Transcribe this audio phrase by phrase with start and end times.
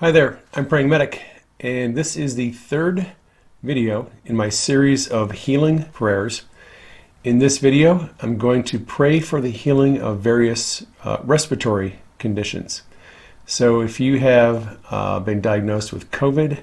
[0.00, 1.22] Hi there, I'm Praying Medic,
[1.58, 3.12] and this is the third
[3.62, 6.42] video in my series of healing prayers.
[7.24, 12.82] In this video, I'm going to pray for the healing of various uh, respiratory conditions.
[13.46, 16.58] So, if you have uh, been diagnosed with COVID,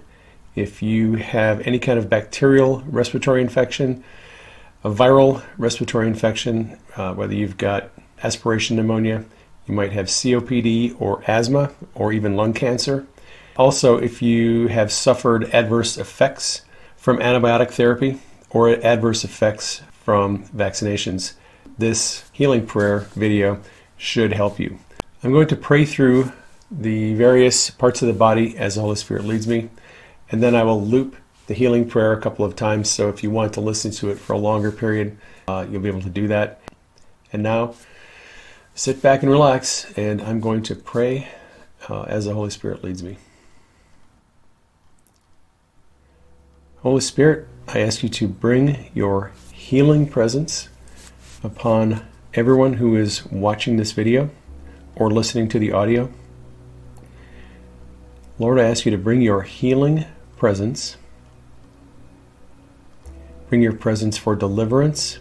[0.54, 4.04] if you have any kind of bacterial respiratory infection,
[4.84, 7.90] a viral respiratory infection, uh, whether you've got
[8.22, 9.26] aspiration pneumonia,
[9.66, 13.08] you might have COPD or asthma or even lung cancer
[13.56, 16.62] also, if you have suffered adverse effects
[16.98, 18.20] from antibiotic therapy
[18.50, 21.34] or adverse effects from vaccinations,
[21.78, 23.62] this healing prayer video
[23.98, 24.80] should help you.
[25.24, 26.32] I'm going to pray through
[26.72, 29.70] the various parts of the body as the Holy Spirit leads me,
[30.32, 31.16] and then I will loop
[31.48, 32.90] the healing prayer a couple of times.
[32.90, 35.90] So if you want to listen to it for a longer period, uh, you'll be
[35.90, 36.60] able to do that.
[37.32, 37.76] And now,
[38.76, 41.28] sit back and relax, and I'm going to pray
[41.90, 43.18] uh, as the Holy Spirit leads me.
[46.84, 50.68] Holy Spirit, I ask you to bring your healing presence
[51.42, 54.30] upon everyone who is watching this video
[54.94, 56.12] or listening to the audio.
[58.38, 60.04] Lord, I ask you to bring your healing
[60.36, 60.98] presence.
[63.48, 65.20] Bring your presence for deliverance.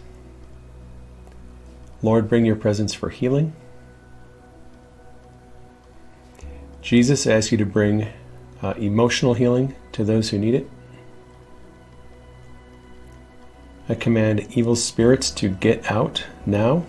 [2.01, 3.53] Lord, bring your presence for healing.
[6.81, 8.09] Jesus, I ask you to bring
[8.61, 10.69] uh, emotional healing to those who need it.
[13.89, 16.85] I command evil spirits to get out now.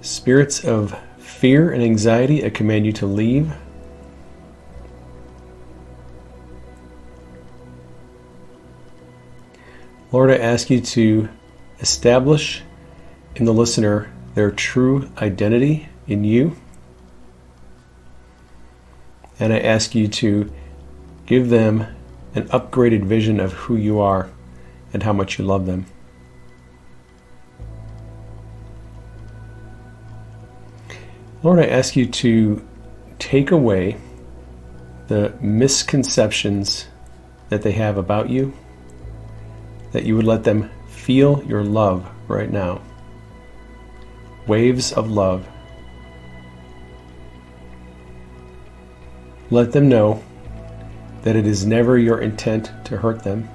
[0.00, 3.52] Spirits of fear and anxiety, I command you to leave.
[10.12, 11.28] Lord, I ask you to
[11.80, 12.62] establish
[13.34, 16.56] in the listener their true identity in you.
[19.38, 20.50] And I ask you to
[21.26, 21.86] give them
[22.34, 24.30] an upgraded vision of who you are
[24.92, 25.86] and how much you love them.
[31.42, 32.66] Lord, I ask you to
[33.18, 33.96] take away
[35.06, 36.88] the misconceptions
[37.48, 38.52] that they have about you,
[39.92, 42.82] that you would let them feel your love right now.
[44.46, 45.46] Waves of love.
[49.50, 50.22] Let them know
[51.22, 53.48] that it is never your intent to hurt them.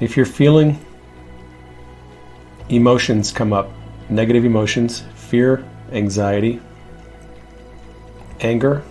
[0.00, 0.78] If you're feeling
[2.70, 3.70] emotions come up,
[4.08, 6.60] negative emotions, fear, anxiety,
[8.40, 8.82] anger,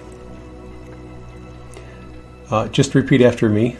[2.52, 3.78] uh, just repeat after me.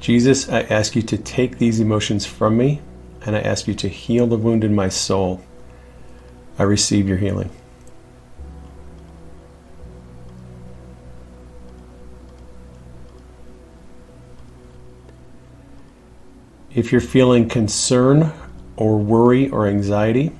[0.00, 2.80] Jesus, I ask you to take these emotions from me,
[3.26, 5.44] and I ask you to heal the wound in my soul.
[6.58, 7.50] I receive your healing.
[16.74, 18.32] If you're feeling concern
[18.76, 20.32] or worry or anxiety,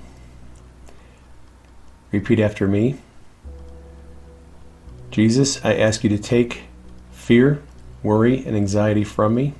[2.13, 2.97] repeat after me.
[5.11, 6.63] Jesus, I ask you to take
[7.11, 7.63] fear,
[8.03, 9.55] worry, and anxiety from me.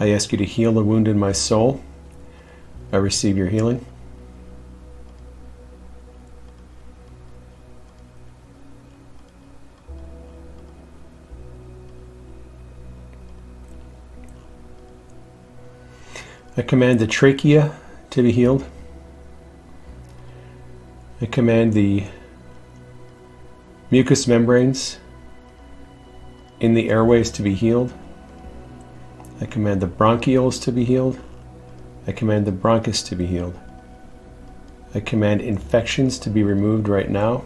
[0.00, 1.82] I ask you to heal the wound in my soul.
[2.92, 3.84] I receive your healing.
[16.58, 17.72] I command the trachea
[18.10, 18.66] to be healed.
[21.20, 22.02] I command the
[23.92, 24.98] mucous membranes
[26.58, 27.92] in the airways to be healed.
[29.40, 31.20] I command the bronchioles to be healed.
[32.08, 33.56] I command the bronchus to be healed.
[34.96, 37.44] I command infections to be removed right now,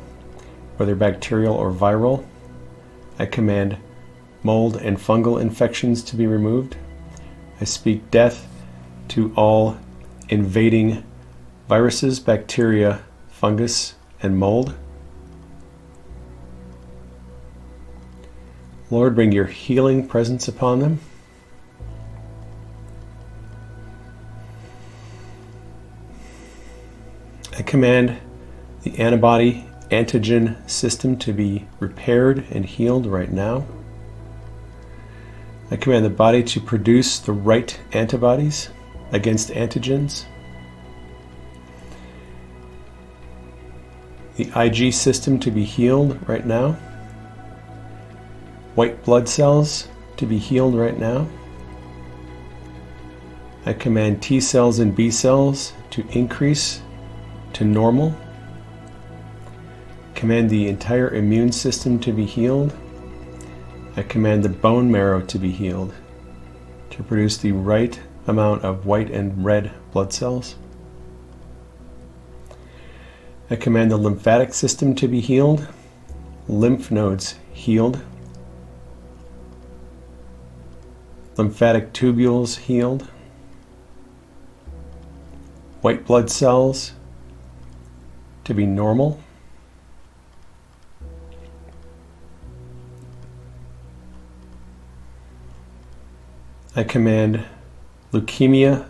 [0.79, 2.25] whether bacterial or viral.
[3.19, 3.77] I command
[4.43, 6.77] mold and fungal infections to be removed.
[7.61, 8.49] I speak death
[9.09, 9.79] to all
[10.29, 11.05] invading
[11.69, 14.75] viruses, bacteria, fungus, and mold.
[18.91, 21.01] Lord, bring your healing presence upon them.
[27.59, 28.19] I command
[28.83, 33.67] the antibody antigen system to be repaired and healed right now.
[35.71, 38.71] I command the body to produce the right antibodies
[39.13, 40.25] against antigens.
[44.37, 46.73] The Ig system to be healed right now.
[48.75, 51.29] White blood cells to be healed right now.
[53.67, 56.81] I command T cells and B cells to increase
[57.53, 58.17] to normal.
[60.15, 62.73] Command the entire immune system to be healed.
[63.97, 65.93] I command the bone marrow to be healed
[66.91, 70.57] to produce the right amount of white and red blood cells.
[73.51, 75.69] I command the lymphatic system to be healed,
[76.49, 78.01] lymph nodes healed,
[81.37, 83.09] lymphatic tubules healed,
[85.81, 86.93] white blood cells
[88.45, 89.21] to be normal.
[96.75, 97.45] I command
[98.13, 98.89] leukemia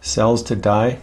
[0.00, 0.98] cells to die.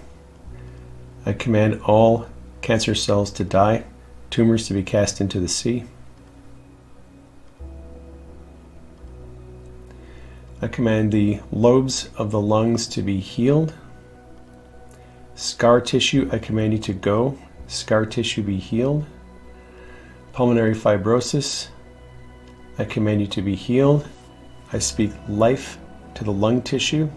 [1.26, 2.28] I command all
[2.62, 3.84] cancer cells to die,
[4.30, 5.86] tumors to be cast into the sea.
[10.62, 13.74] I command the lobes of the lungs to be healed.
[15.36, 17.38] Scar tissue, I command you to go.
[17.68, 19.06] Scar tissue be healed.
[20.34, 21.68] Pulmonary fibrosis,
[22.80, 24.08] I command you to be healed.
[24.74, 25.78] I speak life
[26.16, 27.10] to the lung tissue.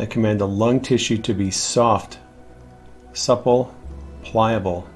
[0.00, 2.18] I command the lung tissue to be soft,
[3.12, 3.74] supple,
[4.22, 4.88] pliable,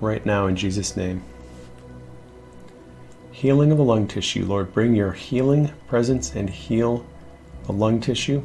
[0.00, 1.22] right now in Jesus' name.
[3.30, 4.44] Healing of the lung tissue.
[4.44, 7.06] Lord, bring your healing presence and heal
[7.66, 8.42] the lung tissue.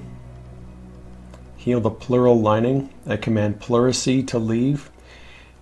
[1.57, 2.93] Heal the pleural lining.
[3.07, 4.91] I command pleurisy to leave.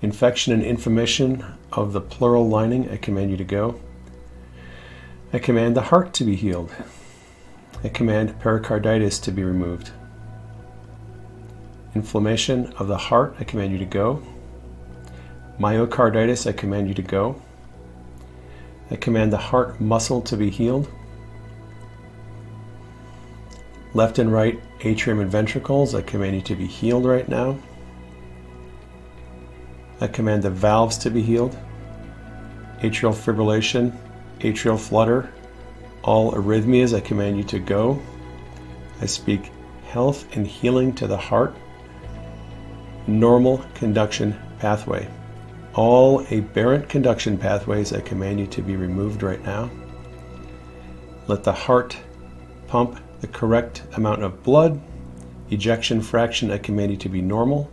[0.02, 3.80] Infection and inflammation of the pleural lining, I command you to go.
[5.32, 6.70] I command the heart to be healed.
[7.84, 9.92] I command pericarditis to be removed.
[11.96, 14.24] Inflammation of the heart, I command you to go.
[15.60, 17.42] Myocarditis, I command you to go.
[18.90, 20.88] I command the heart muscle to be healed.
[23.94, 27.58] Left and right atrium and ventricles, I command you to be healed right now.
[30.00, 31.58] I command the valves to be healed.
[32.80, 33.96] Atrial fibrillation,
[34.40, 35.32] atrial flutter,
[36.04, 38.02] all arrhythmias, I command you to go.
[39.02, 39.52] I speak
[39.88, 41.56] health and healing to the heart.
[43.08, 45.08] Normal conduction pathway.
[45.76, 49.70] All aberrant conduction pathways, I command you to be removed right now.
[51.28, 51.98] Let the heart
[52.68, 54.82] pump the correct amount of blood.
[55.50, 57.72] Ejection fraction, I command you to be normal.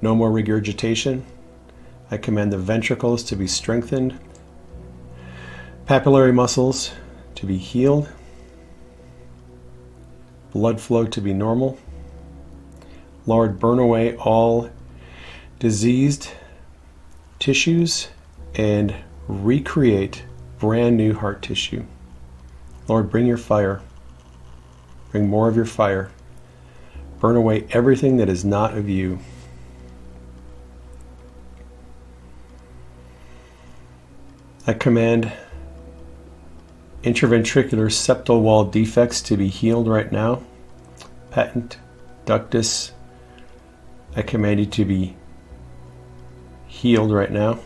[0.00, 1.26] No more regurgitation.
[2.10, 4.18] I command the ventricles to be strengthened.
[5.86, 6.92] Papillary muscles
[7.38, 8.08] to be healed,
[10.50, 11.78] blood flow to be normal.
[13.26, 14.70] Lord, burn away all
[15.60, 16.32] diseased
[17.38, 18.08] tissues
[18.56, 18.92] and
[19.28, 20.24] recreate
[20.58, 21.84] brand new heart tissue.
[22.88, 23.82] Lord, bring your fire.
[25.12, 26.10] Bring more of your fire.
[27.20, 29.20] Burn away everything that is not of you.
[34.66, 35.32] I command
[37.02, 40.42] Interventricular septal wall defects to be healed right now.
[41.30, 41.78] Patent
[42.26, 42.90] ductus,
[44.16, 45.16] I command you to be
[46.66, 47.60] healed right now.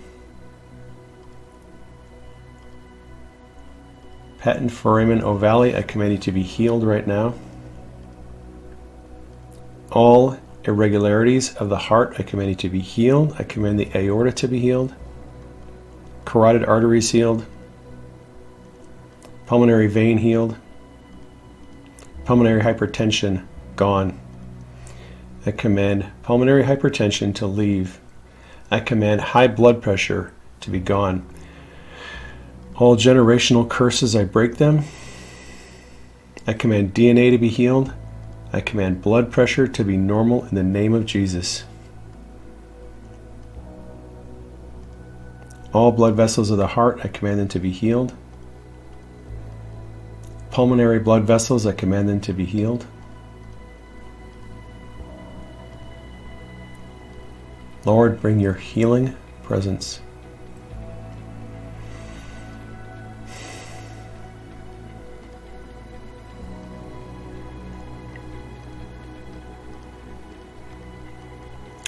[4.39, 7.35] Patent foramen ovale, I command you to be healed right now.
[9.93, 13.35] All irregularities of the heart, I command you to be healed.
[13.39, 14.95] I command the aorta to be healed.
[16.25, 17.47] Carotid arteries healed
[19.47, 20.57] pulmonary vein healed,
[22.25, 23.47] pulmonary hypertension
[23.77, 24.19] gone.
[25.45, 28.01] I command pulmonary hypertension to leave.
[28.71, 31.27] I command high blood pressure to be gone.
[32.77, 34.85] All generational curses, I break them.
[36.47, 37.93] I command DNA to be healed.
[38.53, 41.65] I command blood pressure to be normal in the name of Jesus.
[45.73, 48.15] All blood vessels of the heart, I command them to be healed
[50.53, 52.87] pulmonary blood vessels, I command them to be healed.
[57.87, 60.01] Lord, bring your healing presence.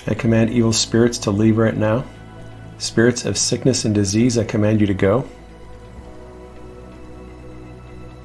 [0.07, 2.05] I command evil spirits to leave right now.
[2.79, 5.29] Spirits of sickness and disease, I command you to go.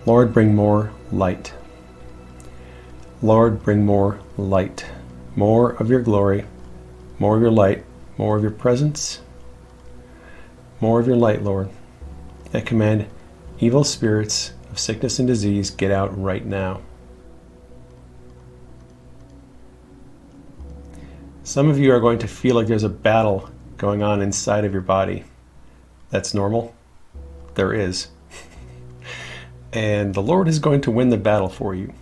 [0.05, 1.53] Lord, bring more light.
[3.21, 4.85] Lord, bring more light.
[5.35, 6.45] More of your glory,
[7.19, 7.85] more of your light,
[8.17, 9.21] more of your presence,
[10.81, 11.69] more of your light, Lord.
[12.53, 13.07] I command
[13.59, 16.81] evil spirits of sickness and disease get out right now.
[21.43, 24.73] Some of you are going to feel like there's a battle going on inside of
[24.73, 25.23] your body.
[26.09, 26.75] That's normal.
[27.55, 28.07] There is.
[29.71, 31.93] And the Lord is going to win the battle for you.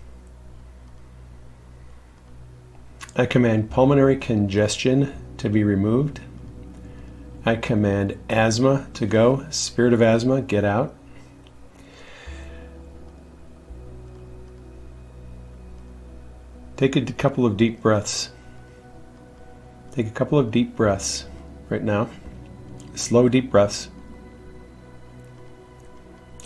[3.16, 6.20] I command pulmonary congestion to be removed.
[7.46, 9.46] I command asthma to go.
[9.50, 10.94] Spirit of asthma, get out.
[16.76, 18.30] Take a couple of deep breaths.
[19.92, 21.26] Take a couple of deep breaths
[21.70, 22.08] right now.
[22.94, 23.90] Slow, deep breaths.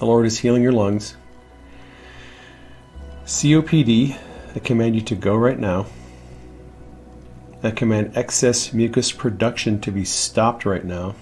[0.01, 1.15] The Lord is healing your lungs.
[3.23, 4.17] COPD,
[4.55, 5.85] I command you to go right now.
[7.61, 11.13] I command excess mucus production to be stopped right now.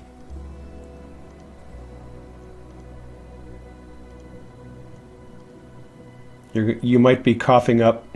[6.54, 8.08] You're, you might be coughing up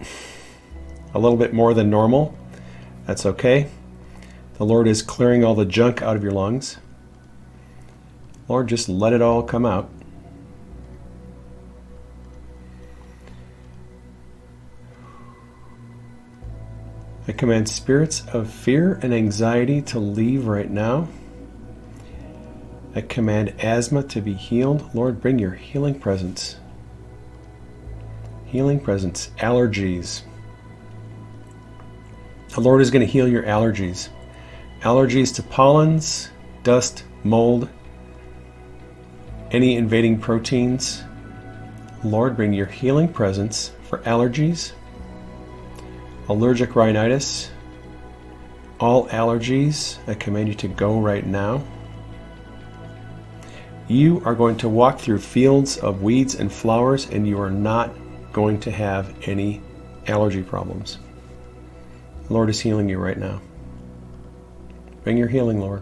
[1.13, 2.38] a little bit more than normal.
[3.05, 3.70] That's okay.
[4.53, 6.77] The Lord is clearing all the junk out of your lungs.
[8.48, 9.89] Lord, just let it all come out.
[17.27, 21.08] I command spirits of fear and anxiety to leave right now.
[22.96, 24.94] I command asthma to be healed.
[24.94, 26.58] Lord, bring your healing presence.
[28.46, 29.32] Healing presence.
[29.38, 30.24] Allergies.
[32.50, 34.10] The Lord is going to heal your allergies
[34.84, 36.30] allergies to pollens,
[36.63, 37.70] dust, mold,
[39.51, 41.03] any invading proteins.
[42.03, 44.74] Lord, bring your healing presence for allergies,
[46.30, 47.51] allergic rhinitis,
[48.80, 49.98] all allergies.
[50.08, 51.63] I command you to go right now.
[53.88, 57.94] You are going to walk through fields of weeds and flowers, and you are not
[58.32, 59.62] going to have any
[60.08, 60.98] allergy problems.
[62.27, 63.42] The Lord is healing you right now.
[65.03, 65.82] Bring your healing, Lord.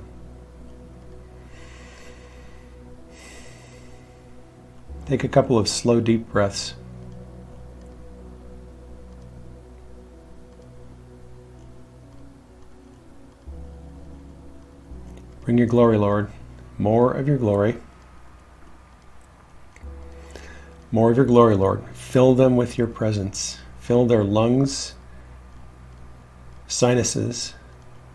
[5.06, 6.74] Take a couple of slow, deep breaths.
[15.44, 16.32] Bring your glory, Lord.
[16.78, 17.78] More of your glory.
[20.92, 21.84] More of your glory, Lord.
[21.94, 23.58] Fill them with your presence.
[23.80, 24.94] Fill their lungs,
[26.68, 27.56] sinuses,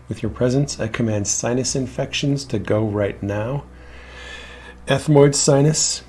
[0.07, 3.65] with your presence, I command sinus infections to go right now.
[4.87, 6.03] Ethmoid sinus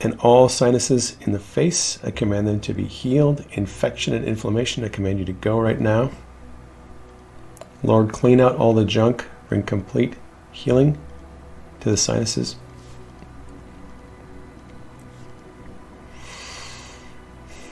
[0.00, 3.44] and all sinuses in the face, I command them to be healed.
[3.52, 6.10] Infection and inflammation, I command you to go right now.
[7.82, 10.14] Lord, clean out all the junk, bring complete
[10.58, 10.98] healing
[11.78, 12.56] to the sinuses.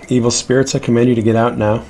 [0.08, 1.84] Evil spirits, I command you to get out now.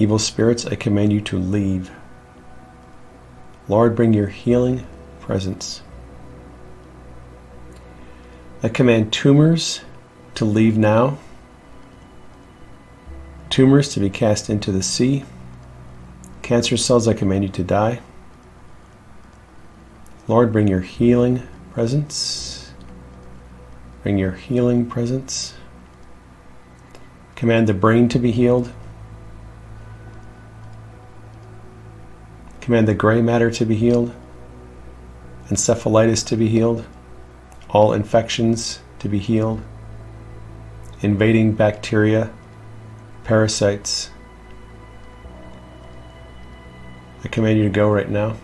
[0.00, 1.92] Evil spirits, I command you to leave.
[3.68, 4.84] Lord, bring your healing
[5.20, 5.82] presence.
[8.64, 9.82] I command tumors
[10.34, 11.18] to leave now,
[13.48, 15.24] tumors to be cast into the sea.
[16.52, 18.00] Cancer cells, I command you to die.
[20.28, 22.72] Lord, bring your healing presence.
[24.02, 25.54] Bring your healing presence.
[27.36, 28.70] Command the brain to be healed.
[32.60, 34.14] Command the gray matter to be healed,
[35.48, 36.84] encephalitis to be healed,
[37.70, 39.62] all infections to be healed,
[41.00, 42.30] invading bacteria,
[43.24, 44.11] parasites.
[47.24, 48.36] I command you to go right now.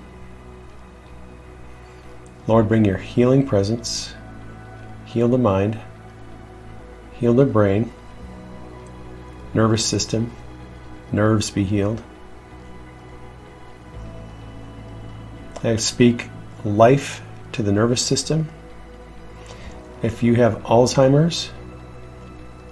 [2.47, 4.15] Lord, bring your healing presence,
[5.05, 5.79] heal the mind,
[7.13, 7.93] heal the brain,
[9.53, 10.33] nervous system,
[11.13, 12.03] nerves be healed.
[15.65, 16.29] I speak
[16.65, 17.21] life
[17.53, 18.49] to the nervous system.
[20.03, 21.51] If you have Alzheimer's,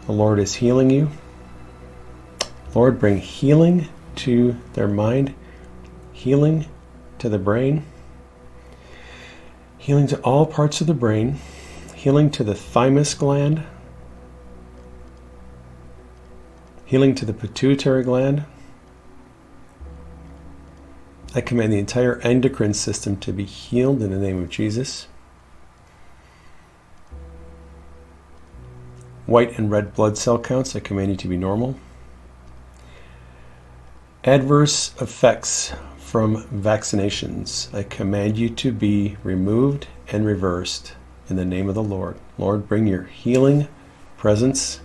[0.07, 1.11] the Lord is healing you.
[2.75, 5.35] Lord, bring healing to their mind,
[6.16, 6.64] healing
[7.18, 7.85] to the brain,
[9.76, 11.38] healing to all parts of the brain,
[11.94, 13.62] healing to the thymus gland,
[16.87, 18.44] healing to the pituitary gland,
[21.35, 25.06] I command the entire endocrine system to be healed in the name of Jesus.
[29.26, 31.78] White and red blood cell counts, I command you to be normal.
[34.25, 35.73] Adverse effects
[36.07, 40.95] from vaccinations, I command you to be removed and reversed
[41.29, 42.17] in the name of the Lord.
[42.39, 43.67] Lord, bring your healing
[44.17, 44.79] presence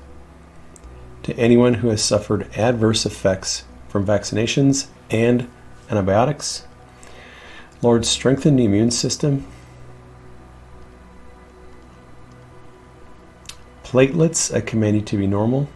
[1.21, 5.47] to anyone who has suffered adverse effects from vaccinations and
[5.91, 6.65] antibiotics.
[7.83, 9.45] Lord, strengthen the immune system.
[13.83, 15.69] Platelets, I command you to be normal.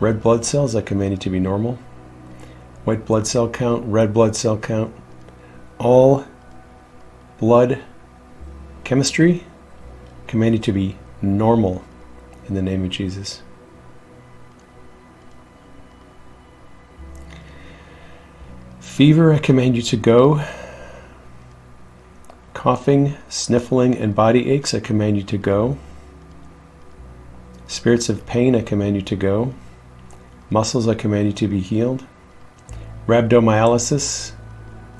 [0.00, 1.78] Red blood cells, I command you to be normal.
[2.90, 4.92] White blood cell count, red blood cell count,
[5.78, 6.24] all
[7.38, 7.80] blood
[8.82, 9.44] chemistry,
[10.26, 11.84] command you to be normal
[12.48, 13.42] in the name of Jesus.
[18.80, 20.44] Fever, I command you to go.
[22.54, 25.78] Coughing, sniffling, and body aches, I command you to go.
[27.68, 29.54] Spirits of pain, I command you to go.
[30.50, 32.04] Muscles, I command you to be healed.
[33.10, 34.30] Rhabdomyolysis,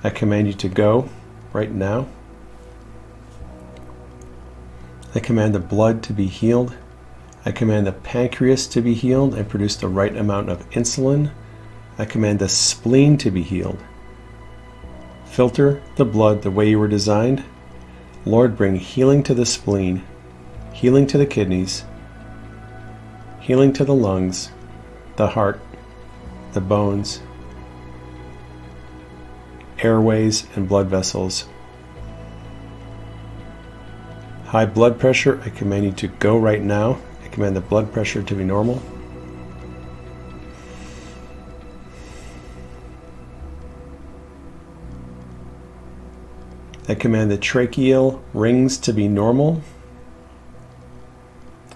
[0.03, 1.09] I command you to go
[1.53, 2.09] right now.
[5.15, 6.75] I command the blood to be healed.
[7.47, 11.31] I command the pancreas to be healed and produce the right amount of insulin.
[11.99, 13.79] I command the spleen to be healed.
[15.25, 17.45] Filter the blood the way you were designed.
[18.25, 20.03] Lord, bring healing to the spleen,
[20.73, 21.85] healing to the kidneys,
[23.39, 24.51] healing to the lungs,
[25.15, 25.61] the heart,
[26.55, 27.23] the bones,
[29.83, 31.47] airways, and blood vessels.
[34.47, 36.99] High blood pressure, I command you to go right now.
[37.25, 38.83] I command the blood pressure to be normal.
[46.89, 49.63] I command the tracheal rings to be normal,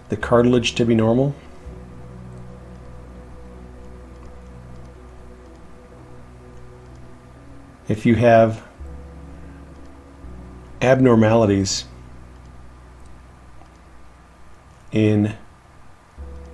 [0.09, 1.37] the cartilage to be normal.
[7.87, 8.67] If you have
[10.81, 11.85] abnormalities
[14.91, 15.35] in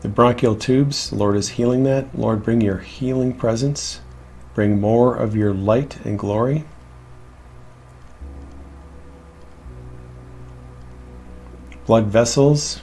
[0.00, 2.18] the bronchial tubes, the Lord is healing that.
[2.18, 4.00] Lord, bring your healing presence.
[4.54, 6.64] Bring more of your light and glory.
[11.86, 12.82] Blood vessels,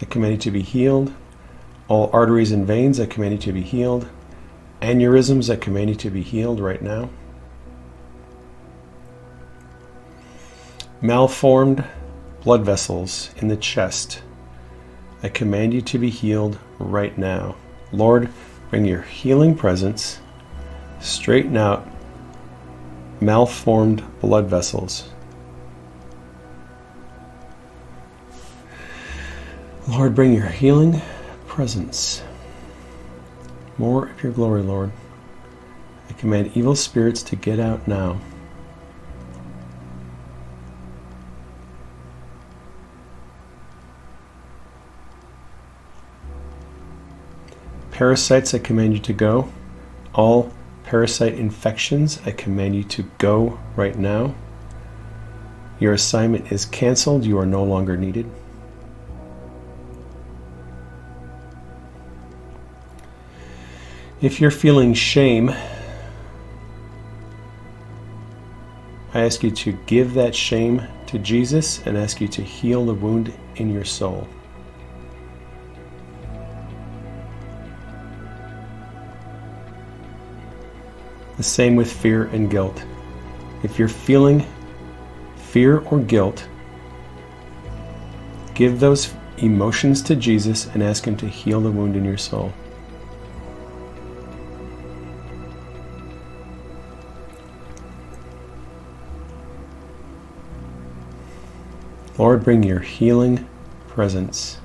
[0.00, 1.12] I command you to be healed.
[1.88, 4.08] All arteries and veins, I command you to be healed.
[4.80, 7.10] Aneurysms, I command you to be healed right now.
[11.02, 11.84] Malformed
[12.42, 14.22] blood vessels in the chest.
[15.22, 17.56] I command you to be healed right now.
[17.92, 18.28] Lord,
[18.70, 20.20] bring your healing presence.
[21.00, 21.88] Straighten out
[23.20, 25.08] malformed blood vessels.
[29.88, 31.00] Lord, bring your healing
[31.46, 32.22] presence.
[33.76, 34.92] More of your glory, Lord.
[36.08, 38.20] I command evil spirits to get out now.
[48.00, 49.52] Parasites, I command you to go.
[50.14, 50.50] All
[50.84, 54.34] parasite infections, I command you to go right now.
[55.78, 57.26] Your assignment is canceled.
[57.26, 58.24] You are no longer needed.
[64.22, 65.50] If you're feeling shame,
[69.12, 72.94] I ask you to give that shame to Jesus and ask you to heal the
[72.94, 74.26] wound in your soul.
[81.40, 82.84] The same with fear and guilt.
[83.62, 84.46] If you're feeling
[85.36, 86.46] fear or guilt,
[88.54, 92.52] give those emotions to Jesus and ask Him to heal the wound in your soul.
[102.18, 103.48] Lord, bring your healing
[103.88, 104.58] presence.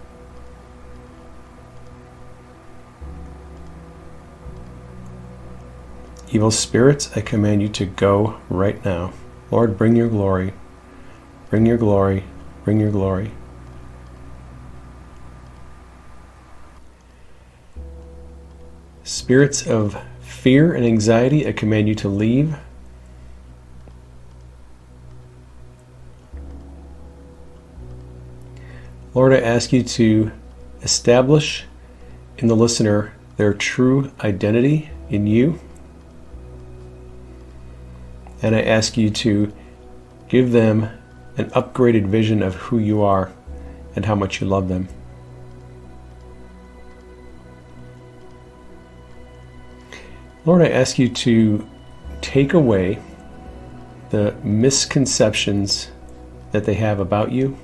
[6.36, 9.13] Evil spirits, I command you to go right now.
[9.52, 10.52] Lord, bring your glory.
[11.50, 12.26] Bring your glory.
[12.65, 13.32] Bring your glory.
[19.06, 22.58] Spirits of fear and anxiety, I command you to leave.
[29.13, 30.34] Lord, I ask you to
[30.82, 31.63] establish
[32.38, 35.62] in the listener their true identity in you.
[38.45, 39.51] And I ask you to
[40.29, 40.84] give them
[41.36, 43.34] an upgraded vision of who you are
[43.95, 44.88] and how much you love them.
[50.45, 51.67] Lord, I ask you to
[52.21, 52.99] take away
[54.12, 55.89] the misconceptions
[56.51, 57.58] that they have about you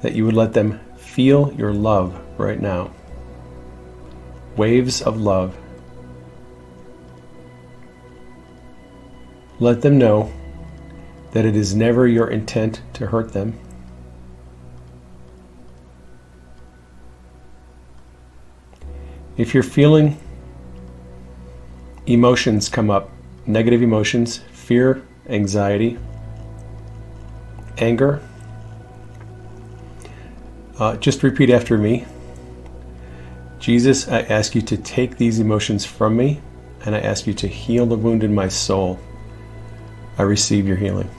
[0.00, 2.90] that you would let them feel your love right now.
[4.56, 5.54] Waves of love.
[9.62, 10.28] Let them know
[11.30, 13.56] that it is never your intent to hurt them.
[19.36, 20.18] If you're feeling
[22.08, 23.10] emotions come up,
[23.46, 25.96] negative emotions, fear, anxiety,
[27.78, 28.20] anger,
[30.80, 32.04] uh, just repeat after me.
[33.60, 36.40] Jesus, I ask you to take these emotions from me,
[36.84, 38.98] and I ask you to heal the wound in my soul.
[40.22, 41.10] I receive your healing.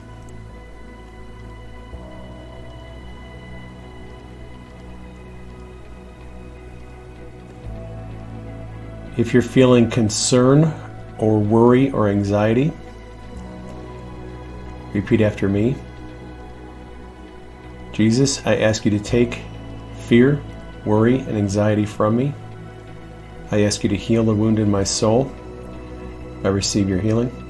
[9.18, 10.72] If you're feeling concern
[11.18, 12.72] or worry or anxiety,
[14.94, 15.76] repeat after me.
[17.92, 19.42] Jesus, I ask you to take
[20.06, 20.42] fear,
[20.86, 22.32] worry, and anxiety from me.
[23.50, 25.30] I ask you to heal the wound in my soul.
[26.42, 27.43] I receive your healing.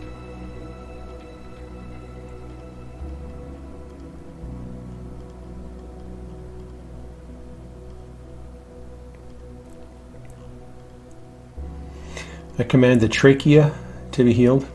[12.57, 13.75] I command the trachea
[14.13, 14.69] to be healed.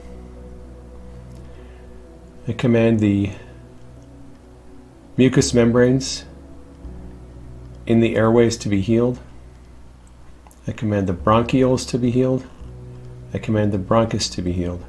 [2.45, 3.31] I command the
[5.15, 6.25] mucous membranes
[7.85, 9.19] in the airways to be healed.
[10.67, 12.45] I command the bronchioles to be healed.
[13.33, 14.83] I command the bronchus to be healed.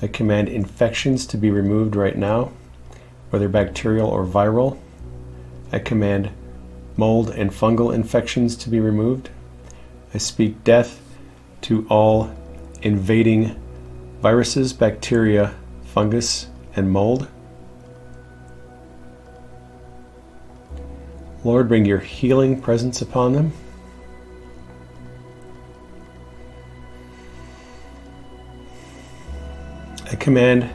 [0.00, 2.52] I command infections to be removed right now,
[3.28, 4.78] whether bacterial or viral.
[5.70, 6.30] I command
[6.96, 9.28] mold and fungal infections to be removed.
[10.14, 11.02] I speak death
[11.62, 12.34] to all
[12.82, 13.60] invading
[14.20, 17.28] viruses, bacteria, fungus, and mold.
[21.42, 23.52] Lord, bring your healing presence upon them.
[30.10, 30.68] I command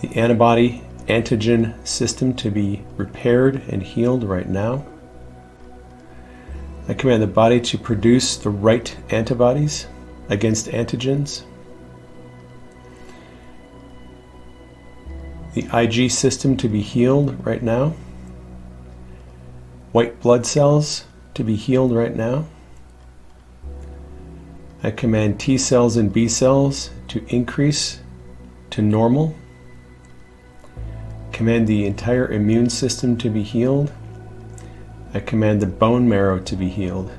[0.00, 4.84] the antibody antigen system to be repaired and healed right now.
[6.86, 9.86] I command the body to produce the right antibodies
[10.28, 11.44] against antigens.
[15.54, 17.94] The Ig system to be healed right now.
[19.92, 22.46] White blood cells to be healed right now.
[24.82, 28.00] I command T cells and B cells to increase
[28.70, 29.34] to normal.
[31.32, 33.92] Command the entire immune system to be healed.
[35.14, 37.12] I command the bone marrow to be healed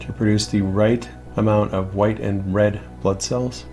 [0.00, 3.66] to produce the right amount of white and red blood cells.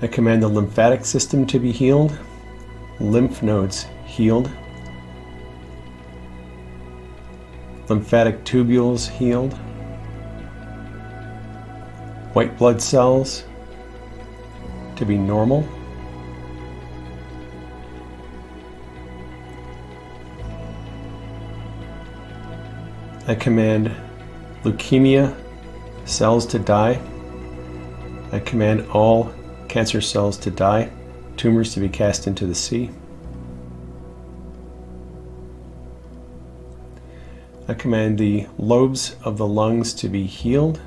[0.00, 2.16] I command the lymphatic system to be healed,
[3.00, 4.50] lymph nodes healed,
[7.88, 9.54] lymphatic tubules healed,
[12.32, 13.44] white blood cells
[14.94, 15.68] to be normal.
[23.26, 23.94] I command
[24.64, 25.36] leukemia
[26.04, 27.00] cells to die.
[28.32, 29.32] I command all
[29.68, 30.90] cancer cells to die,
[31.36, 32.90] tumors to be cast into the sea.
[37.68, 40.80] I command the lobes of the lungs to be healed.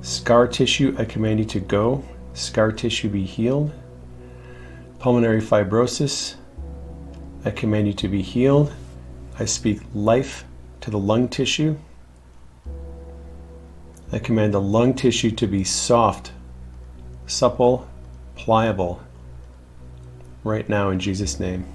[0.00, 2.02] Scar tissue, I command you to go.
[2.32, 3.72] Scar tissue be healed.
[4.98, 6.36] Pulmonary fibrosis,
[7.44, 8.72] I command you to be healed.
[9.38, 10.44] I speak life
[10.80, 11.76] to the lung tissue.
[14.10, 16.32] I command the lung tissue to be soft,
[17.26, 17.86] supple,
[18.36, 19.02] pliable,
[20.44, 21.66] right now in Jesus' name.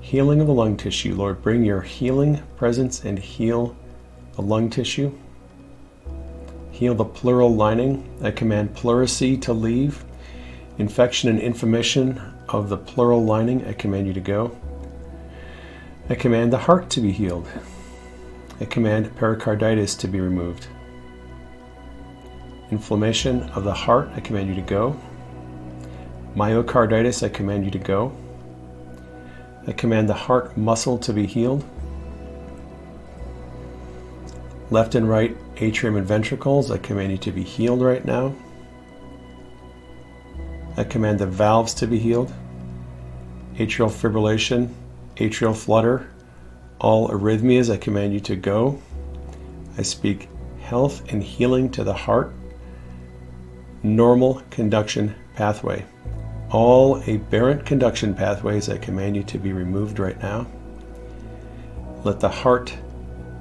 [0.00, 1.14] Healing of the lung tissue.
[1.14, 3.76] Lord, bring your healing presence and heal
[4.34, 5.16] the lung tissue.
[6.72, 8.08] Heal the pleural lining.
[8.20, 10.04] I command pleurisy to leave.
[10.78, 14.56] Infection and inflammation of the pleural lining, I command you to go.
[16.10, 17.48] I command the heart to be healed.
[18.60, 20.68] I command pericarditis to be removed.
[22.70, 24.96] Inflammation of the heart, I command you to go.
[26.36, 28.16] Myocarditis, I command you to go.
[29.66, 31.64] I command the heart muscle to be healed.
[34.70, 38.34] Left and right atrium and ventricles, I command you to be healed right now.
[40.76, 42.32] I command the valves to be healed.
[43.56, 44.72] Atrial fibrillation,
[45.16, 46.08] atrial flutter,
[46.78, 48.80] all arrhythmias, I command you to go.
[49.78, 50.28] I speak
[50.60, 52.32] health and healing to the heart.
[53.82, 55.84] Normal conduction pathway.
[56.50, 60.46] All aberrant conduction pathways, I command you to be removed right now.
[62.04, 62.76] Let the heart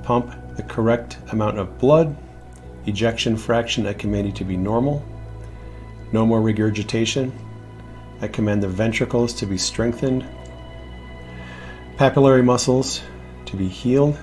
[0.04, 2.16] pump the correct amount of blood.
[2.86, 5.04] Ejection fraction, I command you to be normal.
[6.12, 7.32] No more regurgitation.
[8.22, 10.26] I command the ventricles to be strengthened,
[11.98, 13.02] papillary muscles
[13.46, 14.18] to be healed,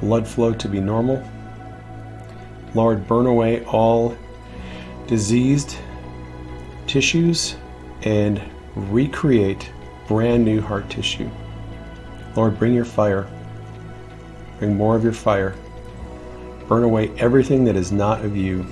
[0.00, 1.22] blood flow to be normal.
[2.74, 4.16] Lord, burn away all
[5.06, 5.76] diseased
[6.86, 7.56] tissues
[8.02, 8.40] and
[8.74, 9.70] recreate
[10.06, 11.30] brand new heart tissue.
[12.36, 13.28] Lord, bring your fire.
[14.58, 15.54] Bring more of your fire.
[16.68, 18.66] Burn away everything that is not of you.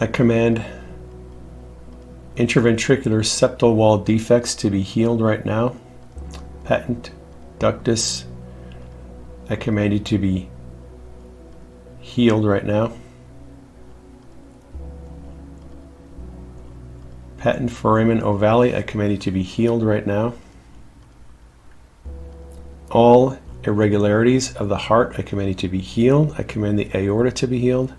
[0.00, 0.64] I command
[2.36, 5.74] interventricular septal wall defects to be healed right now.
[6.64, 7.10] Patent
[7.58, 8.24] ductus,
[9.48, 10.48] I command you to be
[12.00, 12.92] healed right now.
[17.38, 20.34] Patent foramen ovale, I command you to be healed right now.
[22.90, 26.34] All irregularities of the heart, I command you to be healed.
[26.38, 27.94] I command the aorta to be healed.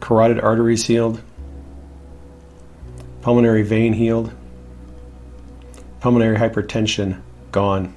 [0.00, 1.20] Carotid arteries healed.
[3.22, 4.32] Pulmonary vein healed.
[6.00, 7.96] Pulmonary hypertension gone.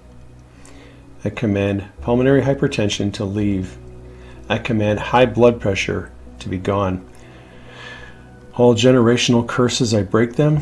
[1.24, 3.76] I command pulmonary hypertension to leave.
[4.48, 7.10] I command high blood pressure to be gone.
[8.54, 10.60] All generational curses, I break them.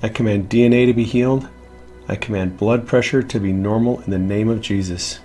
[0.00, 1.48] I command DNA to be healed.
[2.06, 5.18] I command blood pressure to be normal in the name of Jesus.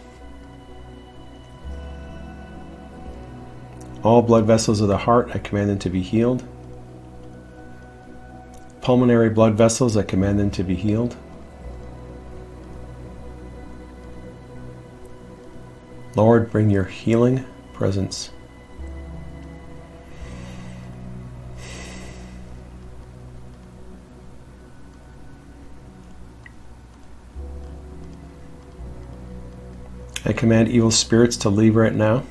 [4.01, 6.43] All blood vessels of the heart, I command them to be healed.
[8.87, 11.17] Pulmonary blood vessels, I command them to be healed.
[16.15, 18.31] Lord, bring your healing presence.
[30.23, 32.23] I command evil spirits to leave right now.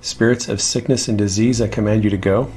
[0.00, 2.50] Spirits of sickness and disease, I command you to go.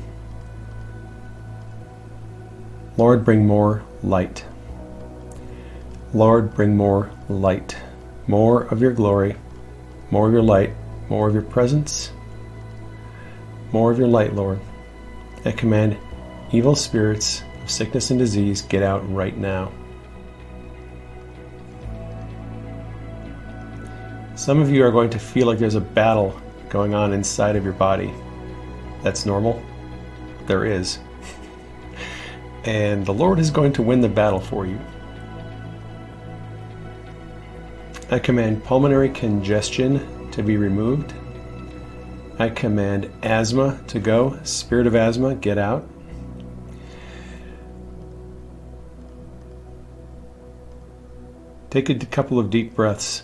[2.98, 4.46] Lord, bring more light.
[6.14, 7.76] Lord, bring more light.
[8.28, 9.36] More of your glory,
[10.12, 10.72] more of your light,
[11.10, 12.12] more of your presence,
[13.72, 14.60] more of your light, Lord.
[15.44, 15.98] I command
[16.52, 19.72] evil spirits of sickness and disease, get out right now.
[24.36, 27.64] Some of you are going to feel like there's a battle going on inside of
[27.64, 28.14] your body.
[29.04, 29.62] That's normal.
[30.48, 31.00] There is.
[32.66, 34.80] And the Lord is going to win the battle for you.
[38.10, 41.14] I command pulmonary congestion to be removed.
[42.38, 44.40] I command asthma to go.
[44.44, 45.88] Spirit of asthma, get out.
[51.70, 53.24] Take a couple of deep breaths.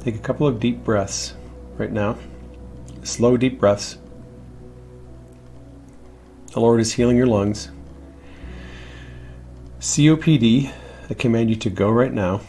[0.00, 1.34] Take a couple of deep breaths
[1.76, 2.18] right now.
[3.02, 3.98] Slow, deep breaths.
[6.52, 7.70] The Lord is healing your lungs.
[9.78, 10.72] COPD,
[11.08, 12.40] I command you to go right now.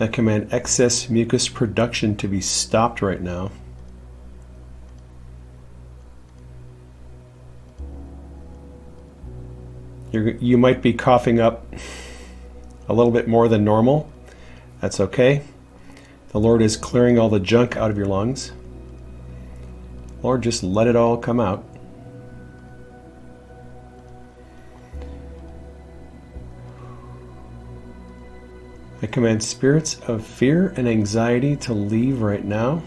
[0.00, 3.50] I command excess mucus production to be stopped right now.
[10.10, 11.66] You're, you might be coughing up
[12.88, 14.10] a little bit more than normal.
[14.80, 15.42] That's okay.
[16.30, 18.52] The Lord is clearing all the junk out of your lungs.
[20.22, 21.64] Lord, just let it all come out.
[29.02, 32.82] I command spirits of fear and anxiety to leave right now.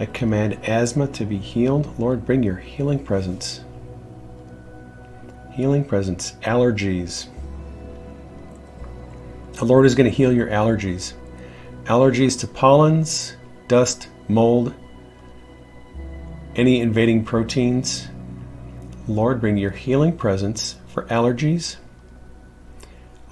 [0.00, 1.98] I command asthma to be healed.
[1.98, 3.60] Lord, bring your healing presence.
[5.52, 6.32] Healing presence.
[6.42, 7.28] Allergies.
[9.52, 11.12] The Lord is going to heal your allergies
[11.84, 13.36] allergies to pollens,
[13.68, 14.72] dust, mold,
[16.54, 18.08] any invading proteins.
[19.08, 21.76] Lord, bring your healing presence for allergies,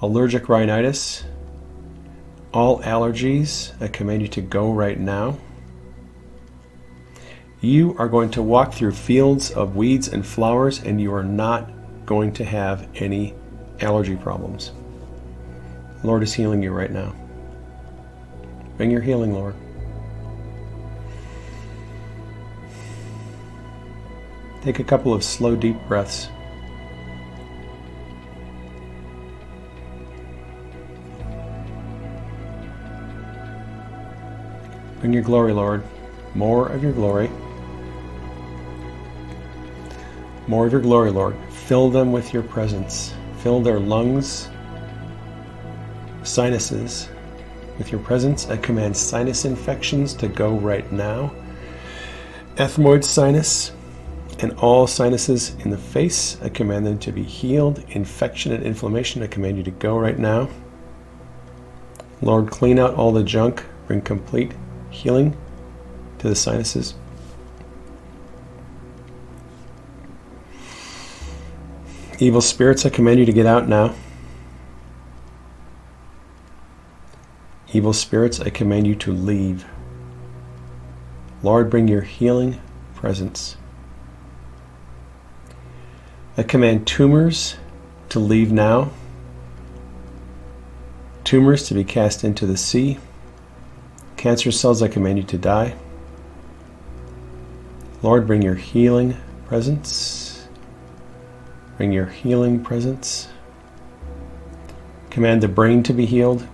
[0.01, 1.23] allergic rhinitis,
[2.53, 3.71] all allergies.
[3.81, 5.37] I command you to go right now.
[7.61, 11.69] You are going to walk through fields of weeds and flowers, and you are not
[12.07, 13.35] going to have any
[13.79, 14.71] allergy problems.
[16.03, 17.13] Lord is healing you right now.
[18.77, 19.53] Bring your healing, Lord.
[24.63, 26.29] Take a couple of slow, deep breaths.
[35.01, 35.83] Bring your glory, Lord.
[36.35, 37.27] More of your glory.
[40.47, 41.35] More of your glory, Lord.
[41.49, 43.15] Fill them with your presence.
[43.39, 44.47] Fill their lungs,
[46.21, 47.09] sinuses
[47.79, 48.47] with your presence.
[48.47, 51.33] I command sinus infections to go right now.
[52.57, 53.71] Ethmoid sinus
[54.37, 57.83] and all sinuses in the face, I command them to be healed.
[57.89, 60.47] Infection and inflammation, I command you to go right now.
[62.21, 64.51] Lord, clean out all the junk, bring complete
[64.91, 65.35] healing
[66.19, 66.93] to the sinuses.
[72.19, 73.95] Evil spirits, I command you to get out now.
[77.73, 79.65] Evil spirits, I command you to leave.
[81.41, 82.61] Lord, bring your healing
[82.93, 83.57] presence.
[86.37, 87.55] I command tumors
[88.09, 88.91] to leave now,
[91.23, 92.99] tumors to be cast into the sea.
[94.21, 95.73] Cancer cells, I command you to die.
[98.03, 100.47] Lord, bring your healing presence.
[101.75, 103.29] Bring your healing presence.
[105.09, 106.47] Command the brain to be healed.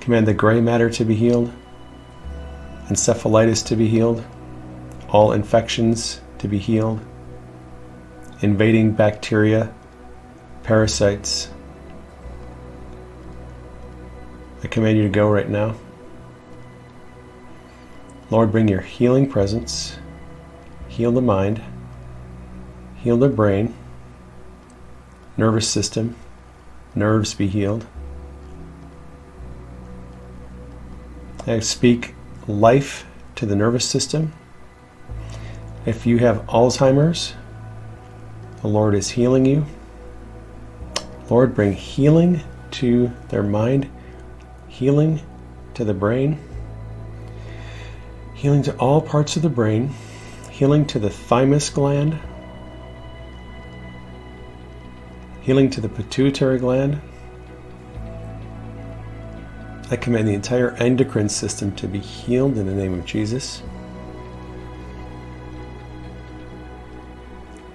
[0.00, 1.52] Command the gray matter to be healed.
[2.88, 4.24] Encephalitis to be healed.
[5.10, 6.98] All infections to be healed.
[8.42, 9.72] Invading bacteria,
[10.64, 11.50] parasites,
[14.66, 15.76] I command you to go right now.
[18.30, 19.96] Lord, bring your healing presence.
[20.88, 21.62] Heal the mind.
[22.96, 23.72] Heal the brain.
[25.36, 26.16] Nervous system.
[26.96, 27.86] Nerves be healed.
[31.46, 32.16] I speak
[32.48, 34.32] life to the nervous system.
[35.86, 37.34] If you have Alzheimer's,
[38.62, 39.64] the Lord is healing you.
[41.30, 42.40] Lord, bring healing
[42.72, 43.88] to their mind
[44.76, 45.18] healing
[45.72, 46.38] to the brain,
[48.34, 49.90] healing to all parts of the brain,
[50.50, 52.18] healing to the thymus gland,
[55.40, 57.00] healing to the pituitary gland.
[59.90, 63.60] I command the entire endocrine system to be healed in the name of Jesus.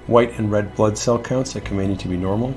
[0.06, 2.54] White and red blood cell counts, I command you to be normal.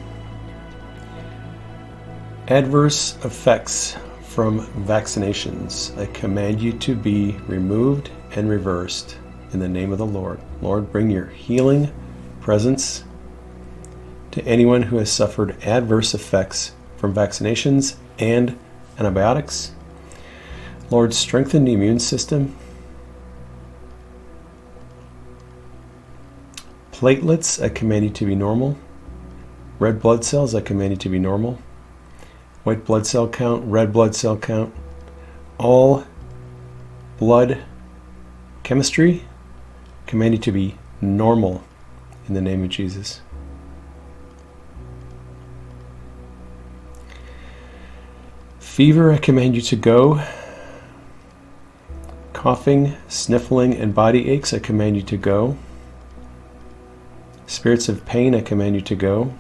[2.47, 3.97] Adverse effects
[4.35, 5.97] from vaccinations.
[5.97, 9.17] I command you to be removed and reversed
[9.53, 10.41] in the name of the Lord.
[10.61, 11.93] Lord, bring your healing
[12.41, 13.05] presence
[14.33, 18.59] to anyone who has suffered adverse effects from vaccinations and
[18.99, 19.71] antibiotics.
[20.91, 22.57] Lord, strengthen the immune system.
[26.91, 28.77] Platelets, I command you to be normal.
[29.79, 31.61] Red blood cells, I command you to be normal
[32.65, 34.75] white blood cell count, red blood cell count,
[35.59, 36.05] all
[37.19, 37.63] blood
[38.63, 39.23] chemistry
[40.07, 41.63] commanded to be normal
[42.27, 43.21] in the name of Jesus.
[48.59, 50.21] Fever, I command you to go.
[52.33, 55.57] Coughing, sniffling, and body aches, I command you to go.
[57.47, 59.33] Spirits of pain, I command you to go.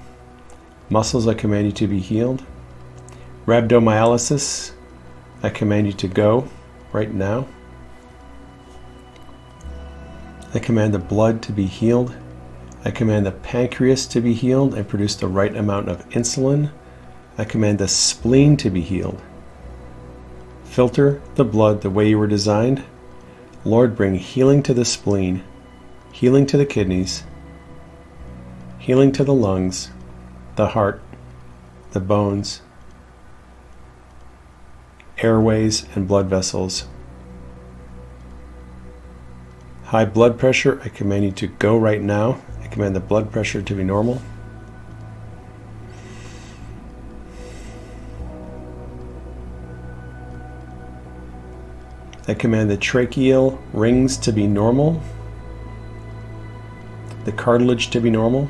[0.88, 2.44] Muscles, I command you to be healed.
[3.46, 4.72] Rhabdomyolysis,
[5.42, 6.48] I command you to go
[6.92, 7.46] right now.
[10.54, 12.16] I command the blood to be healed.
[12.87, 16.70] I command the pancreas to be healed and produce the right amount of insulin.
[17.37, 19.20] I command the spleen to be healed.
[20.64, 22.83] Filter the blood the way you were designed.
[23.62, 25.44] Lord, bring healing to the spleen,
[26.12, 27.24] healing to the kidneys,
[28.78, 29.90] healing to the lungs,
[30.57, 31.02] the heart,
[31.90, 32.62] the bones,
[35.24, 36.87] airways, and blood vessels.
[39.84, 42.40] High blood pressure, I command you to go right now.
[42.62, 44.20] I command the blood pressure to be normal.
[52.27, 55.02] I command the tracheal rings to be normal,
[57.25, 58.48] the cartilage to be normal.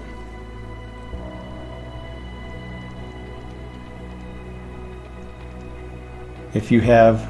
[6.55, 7.21] If you have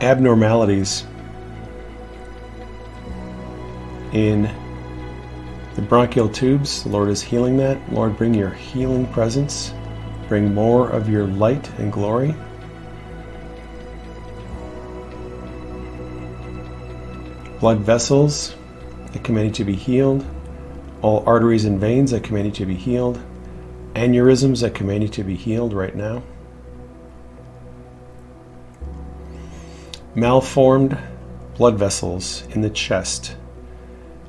[0.00, 1.04] abnormalities
[4.12, 4.48] in
[5.74, 7.92] the bronchial tubes, the Lord is healing that.
[7.92, 9.72] Lord, bring your healing presence.
[10.28, 12.34] Bring more of your light and glory.
[17.60, 18.54] Blood vessels,
[19.14, 20.24] I command you to be healed.
[21.00, 23.20] All arteries and veins, I command you to be healed.
[23.94, 26.22] Aneurysms, I command you to be healed right now.
[30.18, 30.98] Malformed
[31.56, 33.36] blood vessels in the chest.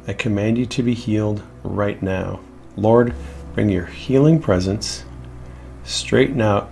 [0.08, 2.42] I command you to be healed right now.
[2.76, 3.16] Lord,
[3.56, 5.04] bring your healing presence,
[5.84, 6.72] straighten out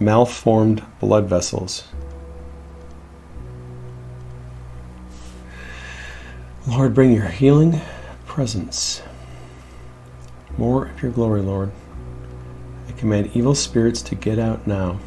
[0.00, 1.84] malformed blood vessels.
[6.66, 7.82] Lord, bring your healing
[8.24, 9.02] presence.
[10.56, 11.70] More of your glory, Lord.
[12.88, 14.98] I command evil spirits to get out now.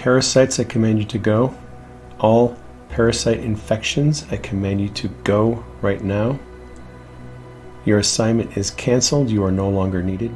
[0.00, 1.54] Parasites, I command you to go.
[2.20, 2.56] All
[2.88, 6.38] parasite infections, I command you to go right now.
[7.84, 9.28] Your assignment is canceled.
[9.28, 10.34] You are no longer needed.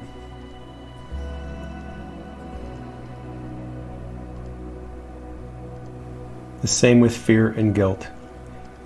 [6.61, 8.07] The same with fear and guilt.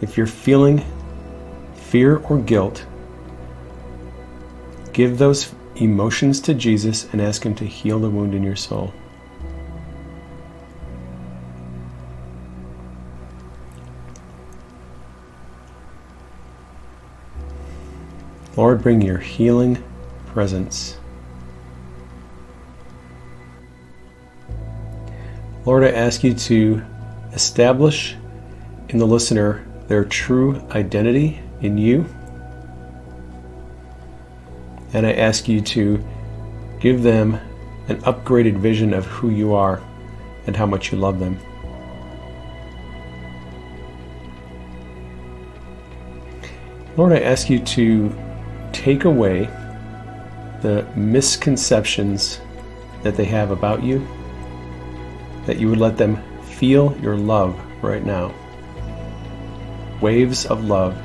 [0.01, 0.85] If you're feeling
[1.75, 2.87] fear or guilt,
[4.93, 8.95] give those emotions to Jesus and ask Him to heal the wound in your soul.
[18.59, 19.81] Lord, bring your healing
[20.27, 20.99] presence.
[25.65, 26.83] Lord, I ask you to
[27.33, 28.17] establish
[28.89, 32.05] in the listener their true identity in you.
[34.93, 36.05] And I ask you to
[36.81, 37.35] give them
[37.87, 39.81] an upgraded vision of who you are
[40.49, 41.39] and how much you love them.
[46.97, 48.28] Lord, I ask you to
[48.73, 49.45] take away
[50.61, 52.41] the misconceptions
[53.03, 54.07] that they have about you,
[55.47, 58.35] that you would let them feel your love right now.
[60.01, 60.97] Waves of love.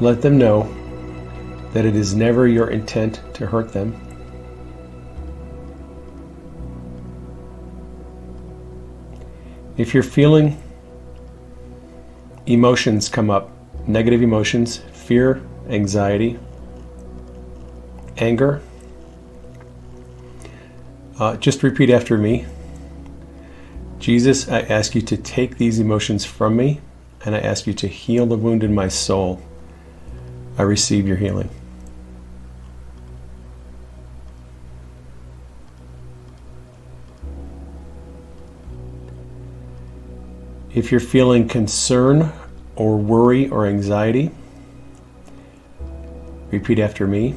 [0.00, 0.62] Let them know
[1.72, 4.00] that it is never your intent to hurt them.
[9.76, 10.60] If you're feeling
[12.46, 13.50] emotions come up,
[13.86, 16.38] negative emotions, fear, anxiety,
[18.16, 18.60] anger.
[21.18, 22.46] Uh, just repeat after me.
[23.98, 26.80] Jesus, I ask you to take these emotions from me,
[27.24, 29.40] and I ask you to heal the wound in my soul.
[30.58, 31.48] I receive your healing.
[40.74, 42.32] If you're feeling concern
[42.74, 44.32] or worry or anxiety,
[46.50, 47.36] repeat after me.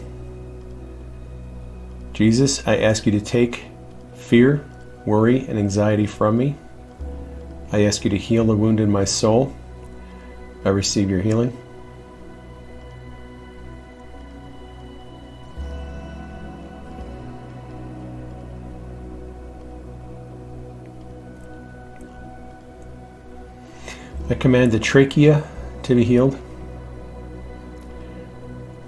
[2.13, 3.65] Jesus, I ask you to take
[4.15, 4.67] fear,
[5.05, 6.55] worry, and anxiety from me.
[7.71, 9.55] I ask you to heal the wound in my soul.
[10.65, 11.55] I receive your healing.
[24.29, 25.41] I command the trachea
[25.83, 26.37] to be healed.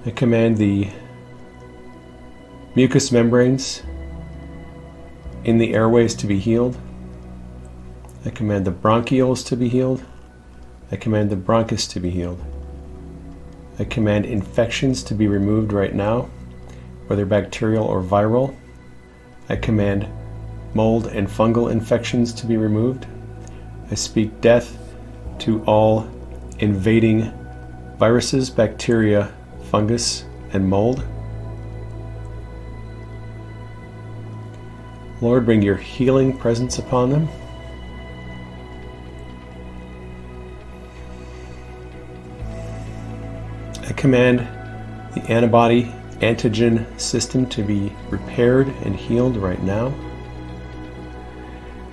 [0.06, 0.90] I command the
[2.76, 3.82] mucous membranes
[5.46, 6.78] in the airways to be healed.
[8.26, 10.04] I command the bronchioles to be healed.
[10.92, 12.44] I command the bronchus to be healed.
[13.80, 16.30] I command infections to be removed right now,
[17.08, 18.54] whether bacterial or viral.
[19.48, 20.06] I command
[20.74, 23.08] mold and fungal infections to be removed.
[23.90, 24.89] I speak death
[25.40, 26.10] to all
[26.60, 27.32] invading
[27.98, 29.34] viruses, bacteria,
[29.70, 31.04] fungus, and mold.
[35.22, 37.28] Lord, bring your healing presence upon them.
[43.88, 44.40] I command
[45.14, 49.94] the antibody antigen system to be repaired and healed right now.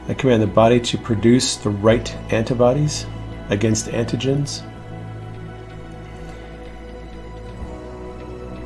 [0.09, 3.07] I command the body to produce the right antibodies
[3.51, 4.63] against antigens.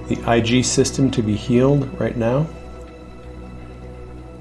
[0.08, 2.44] The Ig system to be healed right now.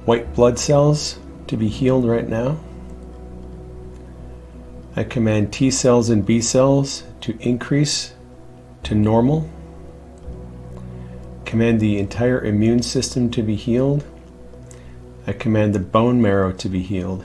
[0.05, 2.59] White blood cells to be healed right now.
[4.95, 8.13] I command T cells and B cells to increase
[8.83, 9.49] to normal.
[11.45, 14.03] Command the entire immune system to be healed.
[15.27, 17.23] I command the bone marrow to be healed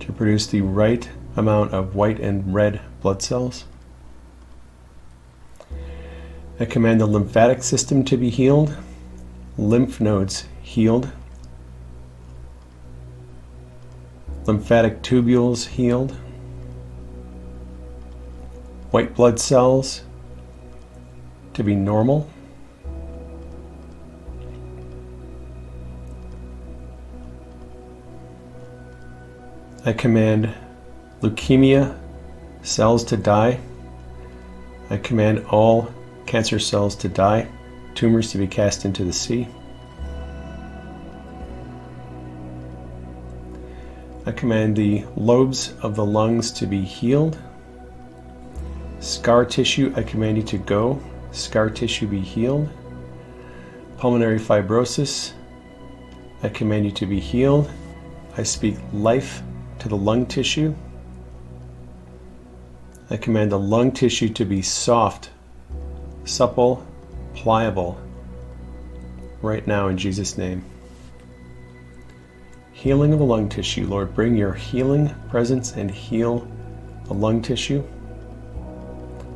[0.00, 1.08] to produce the right
[1.38, 3.64] amount of white and red blood cells.
[6.58, 8.76] I command the lymphatic system to be healed,
[9.56, 11.12] lymph nodes healed,
[14.46, 16.16] lymphatic tubules healed,
[18.90, 20.02] white blood cells
[21.54, 22.28] to be normal.
[29.84, 30.52] I command
[31.20, 31.98] leukemia
[32.62, 33.60] cells to die.
[34.90, 35.92] I command all
[36.26, 37.48] cancer cells to die,
[37.94, 39.48] tumors to be cast into the sea.
[44.26, 47.38] I command the lobes of the lungs to be healed.
[49.00, 51.00] Scar tissue, I command you to go.
[51.32, 52.68] Scar tissue be healed.
[53.96, 55.32] Pulmonary fibrosis,
[56.42, 57.70] I command you to be healed.
[58.36, 59.42] I speak life
[59.80, 60.74] to the lung tissue.
[63.10, 65.30] I command the lung tissue to be soft,
[66.24, 66.86] supple,
[67.34, 67.98] pliable,
[69.40, 70.62] right now in Jesus' name.
[72.72, 73.86] Healing of the lung tissue.
[73.86, 76.46] Lord, bring your healing presence and heal
[77.06, 77.82] the lung tissue.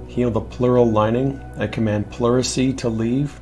[0.06, 1.40] Heal the pleural lining.
[1.56, 3.40] I command pleurisy to leave.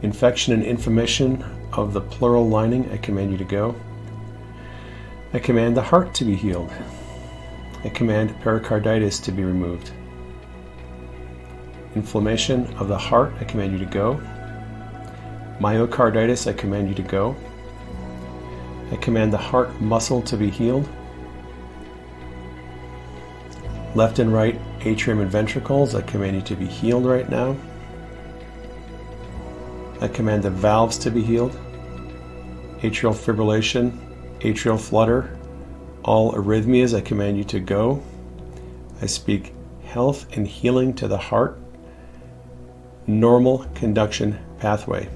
[0.00, 1.44] Infection and inflammation
[1.74, 3.74] of the pleural lining, I command you to go.
[5.34, 6.72] I command the heart to be healed.
[7.82, 9.90] I command pericarditis to be removed.
[11.94, 14.20] Inflammation of the heart, I command you to go.
[15.60, 17.34] Myocarditis, I command you to go.
[18.92, 20.88] I command the heart muscle to be healed.
[23.94, 27.56] Left and right atrium and ventricles, I command you to be healed right now.
[30.00, 31.58] I command the valves to be healed.
[32.82, 33.98] Atrial fibrillation,
[34.40, 35.38] atrial flutter,
[36.04, 38.02] all arrhythmias, I command you to go.
[39.02, 41.58] I speak health and healing to the heart.
[43.06, 45.08] Normal conduction pathway.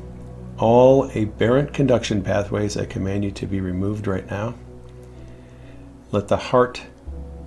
[0.59, 4.55] All aberrant conduction pathways, I command you to be removed right now.
[6.12, 6.82] Let the heart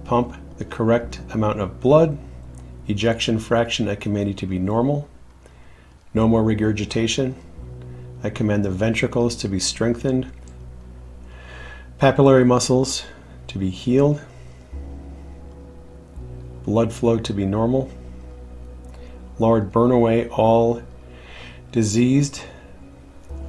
[0.03, 2.17] pump the correct amount of blood.
[2.88, 5.07] Ejection fraction, I command you to be normal.
[6.13, 7.35] No more regurgitation.
[8.23, 10.31] I command the ventricles to be strengthened.
[11.99, 13.05] Papillary muscles
[13.47, 14.21] to be healed,
[16.65, 17.89] blood flow to be normal.
[19.39, 20.81] Lord, burn away all
[21.71, 22.41] diseased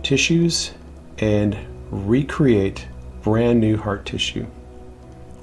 [0.03, 0.73] tissues
[1.19, 1.57] and
[1.91, 2.87] recreate
[3.23, 4.47] brand new heart tissue.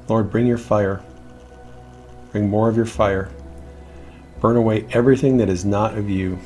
[0.08, 1.04] Lord, bring your fire.
[2.32, 3.30] Bring more of your fire.
[4.40, 6.40] Burn away everything that is not of you.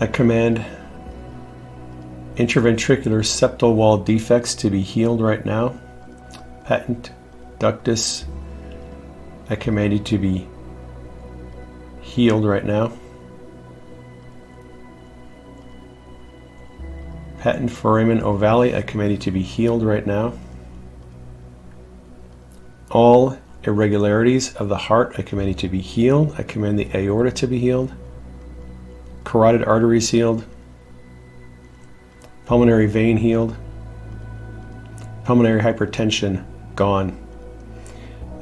[0.00, 0.64] I command
[2.38, 5.76] Interventricular septal wall defects to be healed right now.
[6.64, 7.10] Patent
[7.58, 8.26] ductus,
[9.50, 10.46] I command you to be
[12.00, 12.92] healed right now.
[17.40, 20.32] Patent foramen ovale, I command you to be healed right now.
[22.92, 26.36] All irregularities of the heart, I command you to be healed.
[26.38, 27.92] I command the aorta to be healed.
[29.24, 30.44] Carotid arteries healed
[32.48, 33.54] pulmonary vein healed,
[35.24, 36.42] pulmonary hypertension
[36.74, 37.14] gone.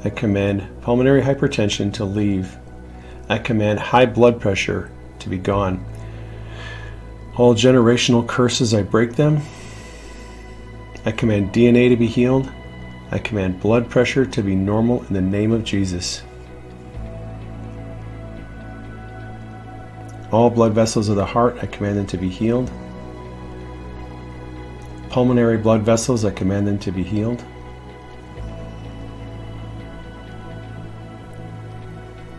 [0.05, 2.55] I command pulmonary hypertension to leave.
[3.27, 4.89] I command high blood pressure
[5.19, 5.85] to be gone.
[7.35, 9.41] All generational curses, I break them.
[11.05, 12.49] I command DNA to be healed.
[13.11, 16.23] I command blood pressure to be normal in the name of Jesus.
[20.31, 22.71] All blood vessels of the heart, I command them to be healed
[25.17, 27.43] pulmonary blood vessels, I command them to be healed.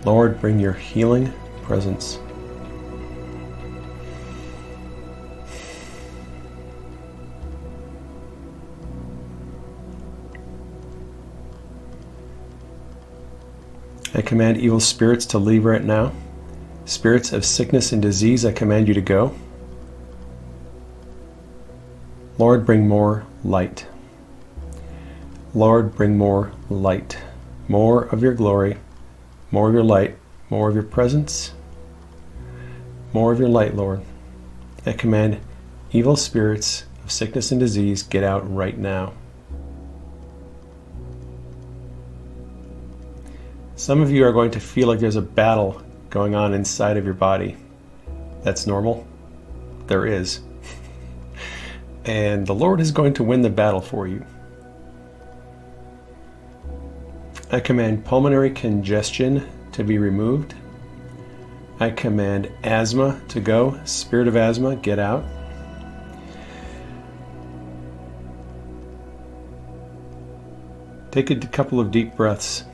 [0.05, 2.20] Lord, bring your healing presence.
[14.14, 16.12] I command evil spirits to leave right now.
[16.85, 19.35] Spirits of sickness and disease, I command you to go.
[22.39, 23.86] Lord, bring more light.
[25.55, 27.18] Lord, bring more light.
[27.66, 28.78] More of your glory,
[29.51, 30.16] more of your light,
[30.49, 31.53] more of your presence,
[33.12, 34.03] more of your light, Lord.
[34.86, 35.41] I command
[35.91, 39.14] evil spirits of sickness and disease get out right now.
[43.74, 47.05] Some of you are going to feel like there's a battle going on inside of
[47.05, 47.57] your body.
[48.45, 49.07] That's normal.
[49.89, 50.41] There is
[52.09, 54.25] and the Lord is going to win the battle for you.
[57.53, 60.55] I command pulmonary congestion to be removed.
[61.79, 63.79] I command asthma to go.
[63.85, 65.23] Spirit of asthma, get out.
[71.11, 72.65] Take a couple of deep breaths.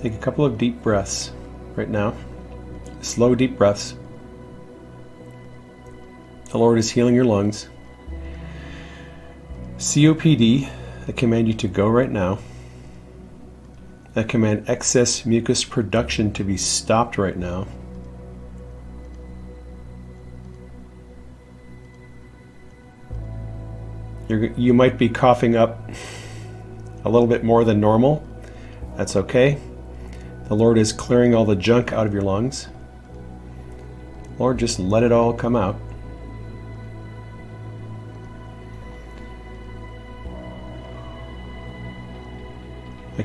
[0.00, 1.32] Take a couple of deep breaths
[1.76, 2.14] right now.
[3.00, 3.94] Slow, deep breaths.
[6.50, 7.68] The Lord is healing your lungs.
[9.78, 10.68] COPD,
[11.06, 12.40] I command you to go right now.
[14.16, 17.68] I command excess mucus production to be stopped right now.
[24.28, 25.88] You're, you might be coughing up
[27.04, 28.26] a little bit more than normal.
[28.96, 29.56] That's okay.
[30.48, 32.66] The Lord is clearing all the junk out of your lungs.
[34.36, 35.80] Lord, just let it all come out.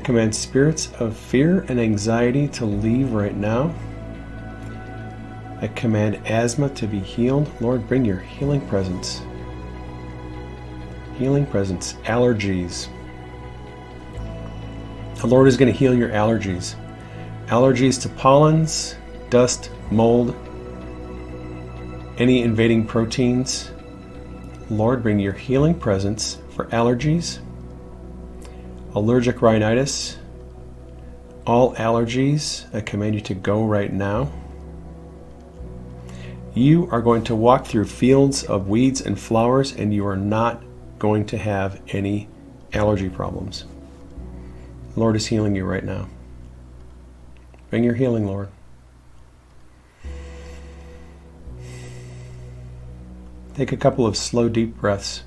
[0.06, 3.74] Command spirits of fear and anxiety to leave right now.
[5.60, 7.50] I command asthma to be healed.
[7.60, 9.20] Lord, bring your healing presence.
[11.18, 11.94] Healing presence.
[12.04, 12.86] Allergies.
[15.16, 16.76] The Lord is going to heal your allergies.
[17.48, 18.94] Allergies to pollens,
[19.28, 20.36] dust, mold,
[22.16, 23.72] any invading proteins.
[24.70, 27.40] Lord, bring your healing presence for allergies,
[28.96, 30.16] allergic rhinitis,
[31.46, 32.64] all allergies.
[32.74, 34.32] I command you to go right now.
[36.54, 40.62] You are going to walk through fields of weeds and flowers, and you are not
[40.98, 42.26] going to have any
[42.72, 43.66] allergy problems.
[44.94, 46.08] The Lord is healing you right now.
[47.68, 48.48] Bring your healing, Lord.
[53.56, 55.22] Take a couple of slow, deep breaths.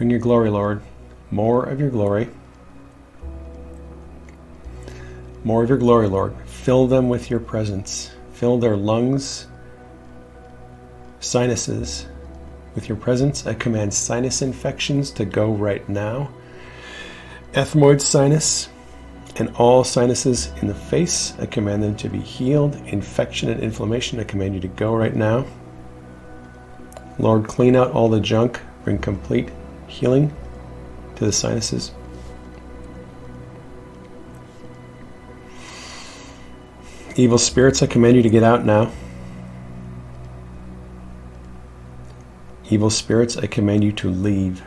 [0.00, 0.80] Bring your glory, Lord.
[1.30, 2.30] More of your glory.
[5.44, 6.34] More of your glory, Lord.
[6.46, 8.10] Fill them with your presence.
[8.32, 9.46] Fill their lungs,
[11.20, 12.06] sinuses
[12.74, 13.46] with your presence.
[13.46, 16.30] I command sinus infections to go right now.
[17.52, 18.70] Ethmoid sinus
[19.36, 22.74] and all sinuses in the face, I command them to be healed.
[22.86, 25.44] Infection and inflammation, I command you to go right now.
[27.18, 29.50] Lord, clean out all the junk, bring complete
[29.90, 30.34] healing
[31.16, 31.92] to the sinuses.
[37.16, 38.90] Evil spirits, I command you to get out now.
[42.70, 44.62] Evil spirits, I command you to leave.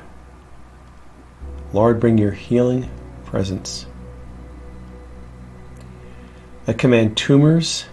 [1.72, 2.90] Lord, bring your healing
[3.26, 3.86] presence.
[6.68, 7.86] I command tumors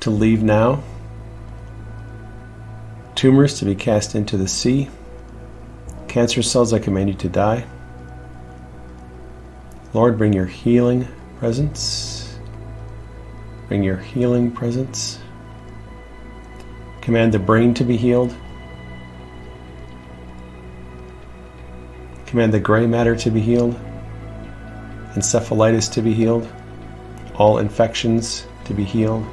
[0.00, 0.82] to leave now,
[3.14, 4.90] tumors to be cast into the sea.
[6.14, 7.66] Cancer cells, I command you to die.
[9.92, 11.08] Lord, bring your healing
[11.40, 12.38] presence.
[13.66, 15.18] Bring your healing presence.
[17.00, 18.32] Command the brain to be healed.
[22.26, 23.74] Command the gray matter to be healed.
[25.14, 26.46] Encephalitis to be healed.
[27.34, 29.26] All infections to be healed.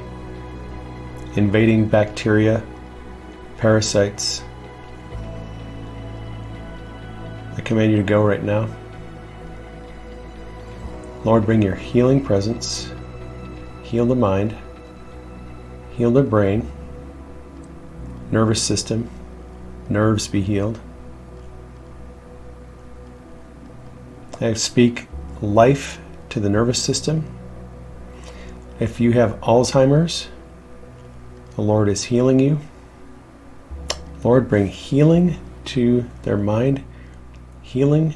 [1.36, 2.60] Invading bacteria,
[3.58, 4.42] parasites,
[7.62, 8.68] I command you to go right now.
[11.22, 12.90] Lord, bring your healing presence.
[13.84, 14.56] Heal the mind.
[15.92, 16.68] Heal the brain.
[18.32, 19.08] Nervous system.
[19.88, 20.80] Nerves be healed.
[24.40, 25.06] I speak
[25.40, 26.00] life
[26.30, 27.24] to the nervous system.
[28.80, 30.26] If you have Alzheimer's,
[31.54, 32.58] the Lord is healing you.
[34.24, 36.82] Lord, bring healing to their mind
[37.72, 38.14] healing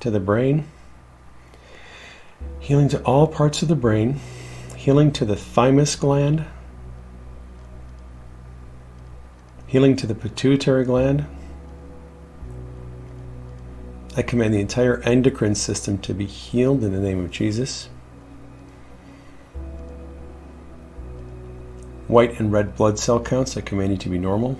[0.00, 0.66] to the brain,
[2.58, 4.18] healing to all parts of the brain,
[4.76, 6.42] healing to the thymus gland,
[9.66, 11.26] healing to the pituitary gland.
[14.16, 17.90] I command the entire endocrine system to be healed in the name of Jesus.
[22.08, 24.58] White and red blood cell counts, I command you to be normal.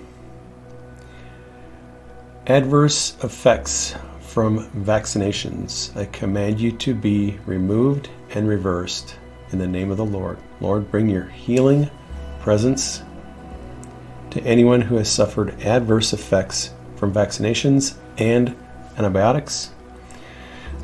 [2.45, 3.95] Adverse effects
[4.35, 5.95] from vaccinations.
[5.95, 9.15] I command you to be removed and reversed
[9.53, 10.37] in the name of the Lord.
[10.59, 11.89] Lord, bring your healing
[12.41, 13.01] presence
[14.31, 18.53] to anyone who has suffered adverse effects from vaccinations and
[18.97, 19.71] antibiotics.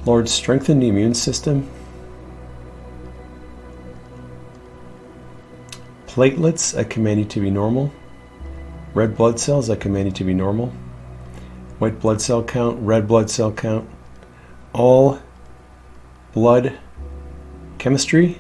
[0.06, 1.70] Lord, strengthen the immune system.
[6.08, 7.92] Platelets, I command you to be normal.
[8.94, 10.72] Red blood cells, I command you to be normal
[11.82, 13.90] white blood cell count, red blood cell count,
[14.72, 15.20] all
[16.32, 16.78] blood
[17.80, 18.38] chemistry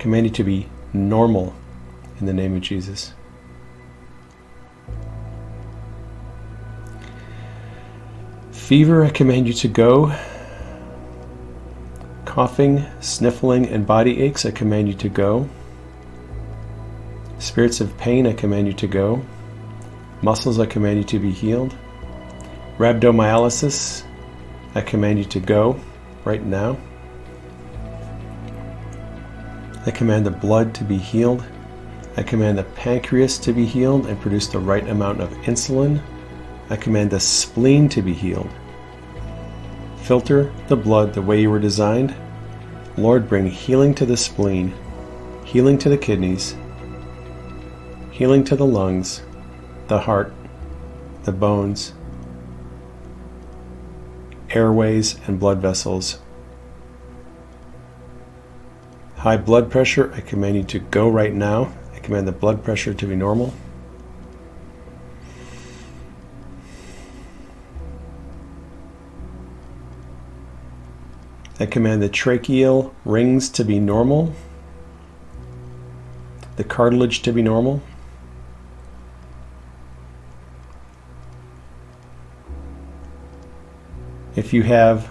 [0.00, 1.54] commanded to be normal
[2.18, 3.12] in the name of Jesus.
[8.50, 10.12] Fever, I command you to go.
[12.24, 15.48] Coughing, sniffling, and body aches, I command you to go.
[17.38, 19.24] Spirits of pain, I command you to go.
[20.22, 21.76] Muscles, I command you to be healed.
[22.78, 24.04] Rhabdomyolysis,
[24.76, 25.80] I command you to go
[26.24, 26.78] right now.
[29.84, 31.44] I command the blood to be healed.
[32.16, 36.00] I command the pancreas to be healed and produce the right amount of insulin.
[36.70, 38.50] I command the spleen to be healed.
[40.02, 42.14] Filter the blood the way you were designed.
[42.96, 44.72] Lord, bring healing to the spleen,
[45.44, 46.56] healing to the kidneys,
[48.12, 49.22] healing to the lungs,
[49.88, 50.32] the heart,
[51.24, 51.92] the bones,
[54.50, 56.18] airways, and blood vessels.
[59.16, 61.72] High blood pressure, I command you to go right now.
[61.94, 63.52] I command the blood pressure to be normal.
[71.60, 74.32] I command the tracheal rings to be normal,
[76.54, 77.82] the cartilage to be normal.
[84.38, 85.10] If you have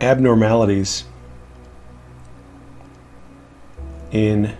[0.00, 1.06] abnormalities
[4.12, 4.56] in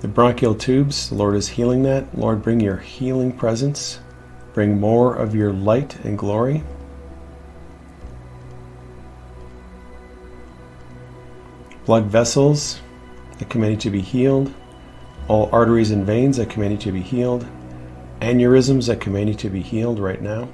[0.00, 2.16] the bronchial tubes, the Lord is healing that.
[2.16, 4.00] Lord, bring your healing presence.
[4.54, 6.62] Bring more of your light and glory.
[11.84, 12.80] Blood vessels,
[13.38, 14.54] I command you to be healed.
[15.28, 17.46] All arteries and veins, I command you to be healed.
[18.22, 20.48] Aneurysms, I command you to be healed right now.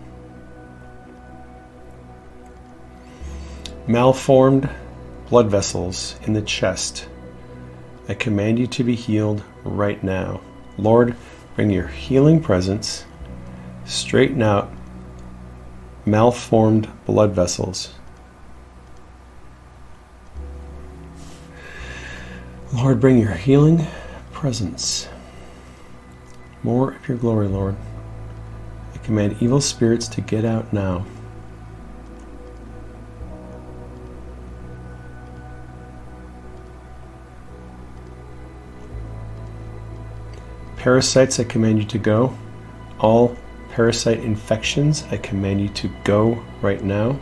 [3.87, 4.71] Malformed
[5.29, 7.09] blood vessels in the chest,
[8.09, 10.41] I command you to be healed right now.
[10.79, 11.17] Lord,
[11.57, 13.05] bring your healing presence,
[13.85, 14.71] straighten out
[16.05, 17.95] malformed blood vessels.
[22.73, 23.87] Lord, bring your healing
[24.33, 25.09] presence.
[26.63, 27.77] More of your glory, Lord.
[28.95, 31.05] I command evil spirits to get out now.
[40.83, 42.37] Parasites, I command you to go.
[42.99, 43.37] All
[43.71, 47.21] parasite infections, I command you to go right now.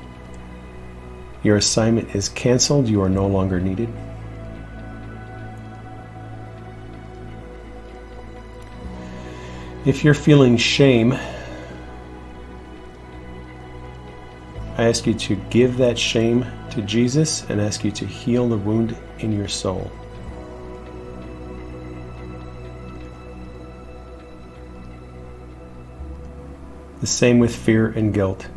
[1.43, 2.89] Your assignment is canceled.
[2.89, 3.91] You are no longer needed.
[9.85, 11.13] If you're feeling shame,
[14.79, 18.57] I ask you to give that shame to Jesus and ask you to heal the
[18.57, 19.93] wound in your soul.
[27.01, 28.49] The same with fear and guilt.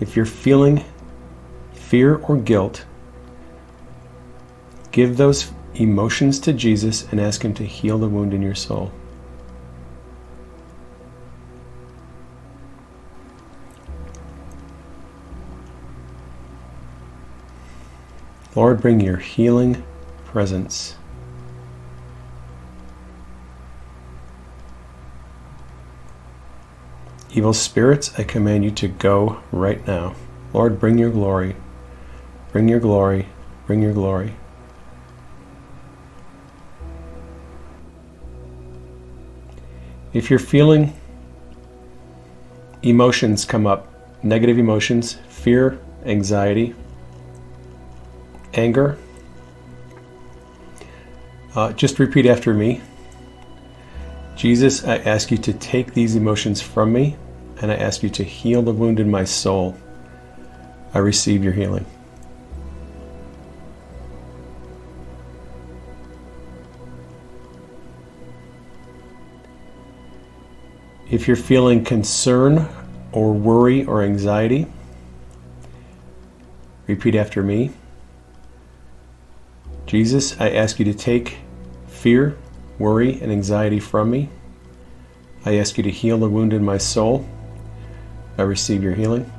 [0.00, 0.84] If you're feeling
[1.72, 2.84] fear or guilt,
[4.92, 8.92] give those emotions to Jesus and ask Him to heal the wound in your soul.
[18.54, 19.82] Lord, bring your healing
[20.26, 20.96] presence.
[27.36, 30.14] Evil spirits, I command you to go right now.
[30.52, 31.56] Lord, bring your glory.
[32.52, 33.26] Bring your glory.
[33.66, 34.36] Bring your glory.
[40.12, 40.96] If you're feeling
[42.84, 46.72] emotions come up, negative emotions, fear, anxiety,
[48.52, 48.96] anger.
[51.56, 52.80] Uh, just repeat after me.
[54.36, 57.16] Jesus, I ask you to take these emotions from me
[57.60, 59.76] and I ask you to heal the wound in my soul.
[60.92, 61.86] I receive your healing.
[71.10, 72.68] If you're feeling concern
[73.12, 74.66] or worry or anxiety,
[76.86, 77.70] repeat after me.
[79.86, 81.38] Jesus, I ask you to take
[81.86, 82.36] fear,
[82.78, 84.28] worry, and anxiety from me.
[85.44, 87.24] I ask you to heal the wound in my soul.
[88.36, 89.30] I receive your healing.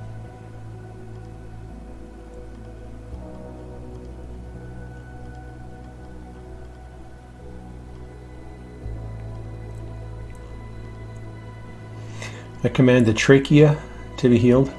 [12.63, 13.79] I command the trachea
[14.17, 14.73] to be healed.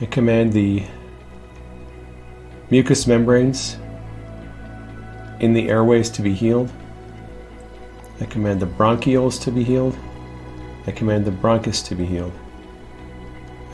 [0.00, 0.84] I command the
[2.70, 3.76] mucous membranes
[5.38, 6.72] in the airways to be healed.
[8.20, 9.96] I command the bronchioles to be healed.
[10.88, 12.32] I command the bronchus to be healed.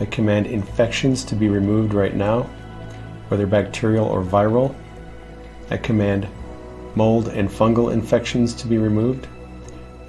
[0.01, 2.43] I command infections to be removed right now,
[3.29, 4.75] whether bacterial or viral.
[5.71, 6.27] I command
[6.97, 9.29] mold and fungal infections to be removed.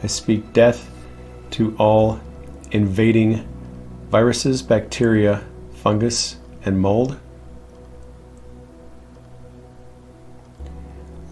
[0.01, 0.89] I speak death
[1.51, 2.20] to all
[2.72, 3.47] invading
[4.10, 5.43] viruses, bacteria,
[5.76, 7.20] fungus, and mold.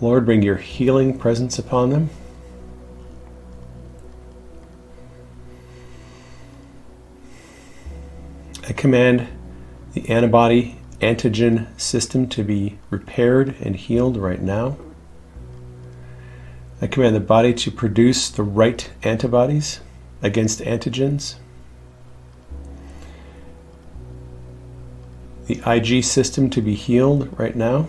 [0.01, 2.11] Lord, bring your healing presence upon them.
[8.65, 9.27] I command
[9.93, 14.77] the antibody antigen system to be repaired and healed right now.
[16.81, 19.81] I command the body to produce the right antibodies
[20.21, 21.35] against antigens.
[25.47, 27.87] The IG system to be healed right now.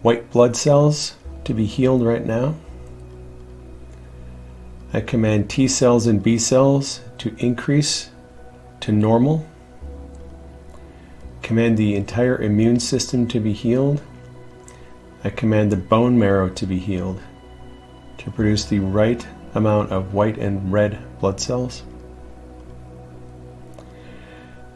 [0.00, 2.54] White blood cells to be healed right now.
[4.94, 8.09] I command T cells and B cells to increase
[8.80, 9.46] to normal.
[11.42, 14.02] Command the entire immune system to be healed.
[15.22, 17.20] I command the bone marrow to be healed,
[18.18, 21.82] to produce the right amount of white and red blood cells.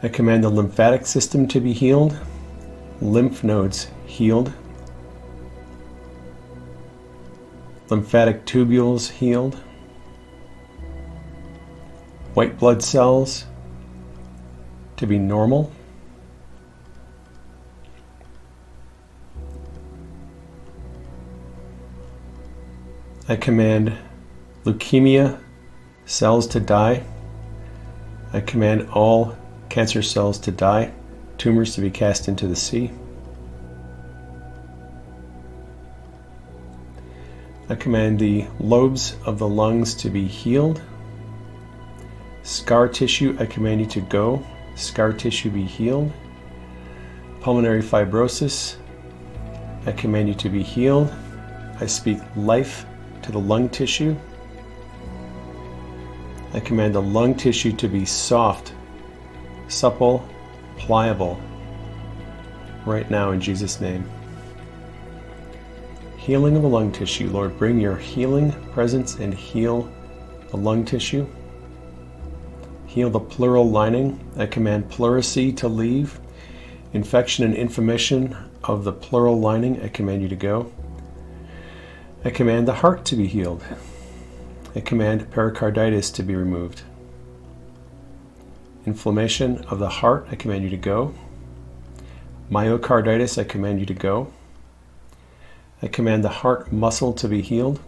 [0.03, 2.15] I command the lymphatic system to be healed,
[3.01, 4.53] lymph nodes healed,
[7.89, 9.55] lymphatic tubules healed,
[12.35, 13.45] white blood cells
[14.97, 15.71] to be normal.
[23.27, 23.97] I command
[24.65, 25.41] leukemia
[26.05, 27.03] cells to die.
[28.33, 29.35] I command all
[29.69, 30.93] cancer cells to die,
[31.37, 32.91] tumors to be cast into the sea.
[37.67, 40.81] I command the lobes of the lungs to be healed.
[42.43, 44.45] Scar tissue, I command you to go.
[44.75, 46.11] Scar tissue be healed.
[47.41, 48.75] Pulmonary fibrosis,
[49.85, 51.13] I command you to be healed.
[51.79, 52.85] I speak life
[53.21, 54.15] to the lung tissue.
[56.53, 58.73] I command the lung tissue to be soft,
[59.67, 60.27] supple,
[60.77, 61.39] pliable,
[62.85, 64.09] right now in Jesus' name.
[66.17, 67.29] Healing of the lung tissue.
[67.29, 69.91] Lord, bring your healing presence and heal
[70.49, 71.27] the lung tissue.
[72.95, 74.21] Heal the pleural lining.
[74.37, 76.17] I command pleurisy to leave.
[76.93, 80.71] Infection and inflammation of the pleural lining, I command you to go.
[82.23, 83.65] I command the heart to be healed.
[84.73, 86.83] I command pericarditis to be removed.
[88.85, 91.13] Inflammation of the heart, I command you to go.
[92.49, 94.31] Myocarditis, I command you to go.
[95.81, 97.81] I command the heart muscle to be healed.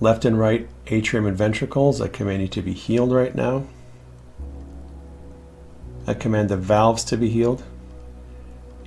[0.00, 3.66] Left and right atrium and ventricles, I command you to be healed right now.
[6.06, 7.62] I command the valves to be healed.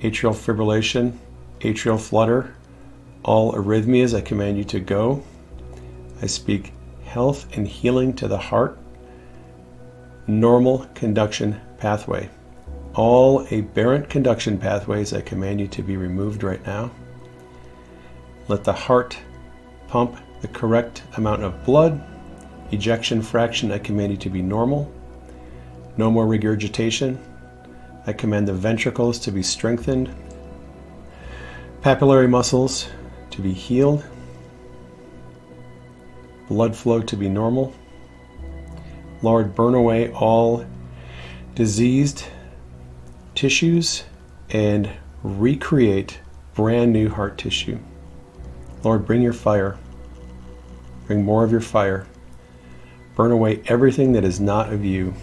[0.00, 1.16] Atrial fibrillation,
[1.60, 2.54] atrial flutter,
[3.22, 5.22] all arrhythmias, I command you to go.
[6.20, 6.72] I speak
[7.04, 8.76] health and healing to the heart.
[10.26, 12.28] Normal conduction pathway.
[12.94, 16.90] All aberrant conduction pathways, I command you to be removed right now.
[18.48, 19.16] Let the heart
[19.86, 22.04] pump the correct amount of blood.
[22.70, 24.92] Ejection fraction, I command you to be normal.
[25.96, 27.18] No more regurgitation.
[28.06, 30.14] I command the ventricles to be strengthened
[31.80, 32.88] papillary muscles
[33.30, 34.04] to be healed,
[36.48, 37.74] blood flow to be normal.
[39.22, 40.66] Lord, burn away all
[41.54, 42.24] diseased
[43.34, 44.04] tissues
[44.50, 44.90] and
[45.22, 46.20] recreate
[46.54, 47.78] brand new heart tissue.
[48.82, 49.78] Lord, bring your fire.
[51.06, 52.06] Bring more of your fire.
[53.14, 55.14] Burn away everything that is not of you.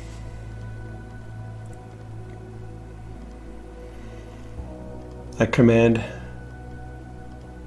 [5.40, 6.04] I command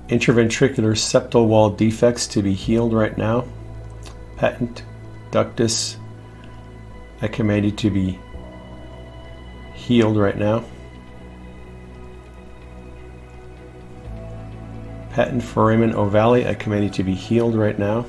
[0.08, 3.46] Interventricular septal wall defects to be healed right now.
[4.36, 4.84] Patent
[5.30, 5.96] ductus,
[7.22, 8.18] I command you to be
[9.72, 10.64] healed right now.
[15.14, 18.04] Patent foramen ovale, I command you to be healed right now.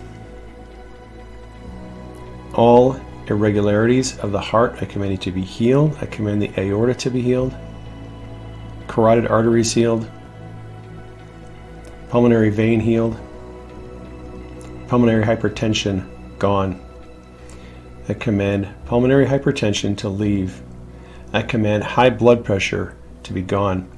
[2.53, 5.97] All irregularities of the heart, I command you to be healed.
[6.01, 7.55] I command the aorta to be healed.
[8.87, 10.09] Carotid arteries healed
[12.15, 13.19] pulmonary vein healed,
[14.87, 16.07] pulmonary hypertension
[16.39, 16.81] gone.
[18.07, 20.61] I command pulmonary hypertension to leave.
[21.33, 23.91] I command high blood pressure to be gone.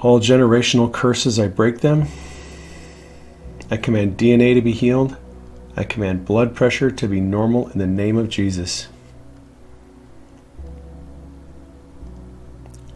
[0.00, 2.06] All generational curses, I break them.
[3.70, 5.16] I command DNA to be healed.
[5.76, 8.88] I command blood pressure to be normal in the name of Jesus.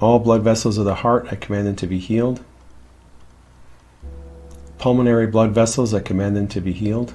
[0.00, 2.44] All blood vessels of the heart, I command them to be healed.
[4.78, 7.12] Pulmonary blood vessels, I command them to be healed.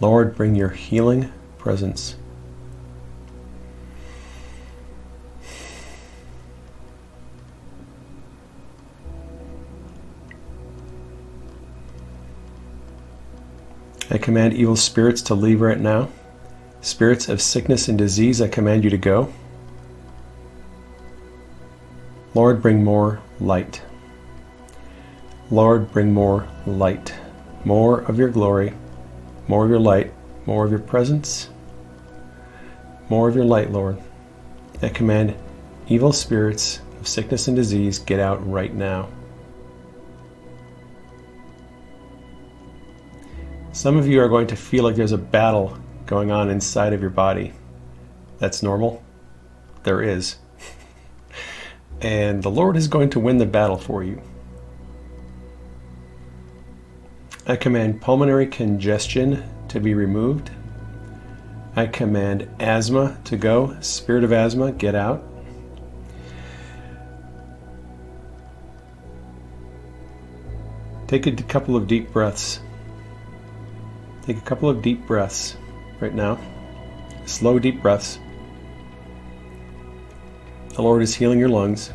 [0.00, 2.16] Lord, bring your healing presence.
[14.10, 16.08] I command evil spirits to leave right now.
[16.80, 19.32] Spirits of sickness and disease, I command you to go.
[22.34, 23.82] Lord, bring more light.
[25.50, 27.14] Lord, bring more light.
[27.64, 28.72] More of your glory,
[29.46, 30.12] more of your light,
[30.46, 31.50] more of your presence,
[33.10, 33.98] more of your light, Lord.
[34.80, 35.34] I command
[35.88, 39.08] evil spirits of sickness and disease, get out right now.
[43.78, 47.00] Some of you are going to feel like there's a battle going on inside of
[47.00, 47.52] your body.
[48.40, 49.04] That's normal.
[49.84, 50.34] There is.
[52.00, 54.20] and the Lord is going to win the battle for you.
[57.46, 60.50] I command pulmonary congestion to be removed.
[61.76, 63.76] I command asthma to go.
[63.80, 65.22] Spirit of asthma, get out.
[71.06, 72.58] Take a couple of deep breaths.
[74.28, 75.56] Take a couple of deep breaths
[76.00, 76.38] right now.
[77.24, 78.18] Slow, deep breaths.
[80.74, 81.90] The Lord is healing your lungs.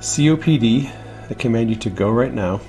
[0.00, 0.92] COPD,
[1.30, 2.60] I command you to go right now.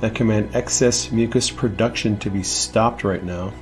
[0.00, 3.52] I command excess mucus production to be stopped right now.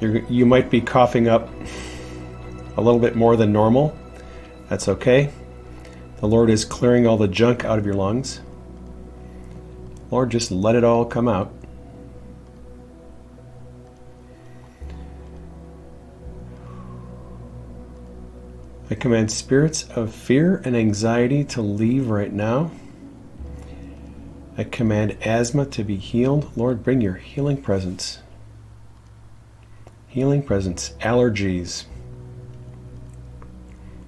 [0.00, 1.50] You're, you might be coughing up
[2.78, 3.94] a little bit more than normal.
[4.70, 5.30] That's okay.
[6.18, 8.40] The Lord is clearing all the junk out of your lungs.
[10.10, 11.52] Lord, just let it all come out.
[18.88, 22.70] I command spirits of fear and anxiety to leave right now.
[24.56, 26.56] I command asthma to be healed.
[26.56, 28.20] Lord, bring your healing presence.
[30.06, 30.94] Healing presence.
[31.00, 31.84] Allergies.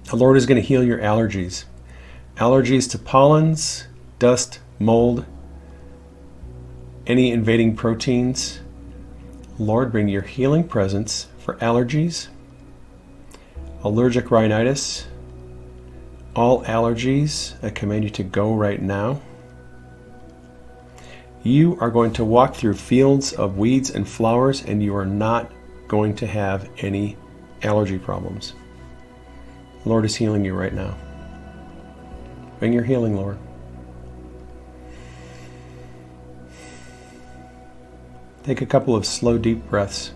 [0.05, 1.65] The Lord is going to heal your allergies
[2.39, 3.85] allergies to pollens,
[4.17, 5.25] dust, mold,
[7.05, 8.61] any invading proteins.
[9.57, 12.29] Lord, bring your healing presence for allergies,
[13.83, 15.05] allergic rhinitis,
[16.33, 17.61] all allergies.
[17.61, 19.19] I command you to go right now.
[21.43, 25.51] You are going to walk through fields of weeds and flowers, and you are not
[25.89, 27.17] going to have any
[27.63, 28.53] allergy problems.
[29.83, 30.95] Lord is healing you right now.
[32.59, 33.37] Bring your healing, Lord.
[38.43, 40.11] Take a couple of slow, deep breaths.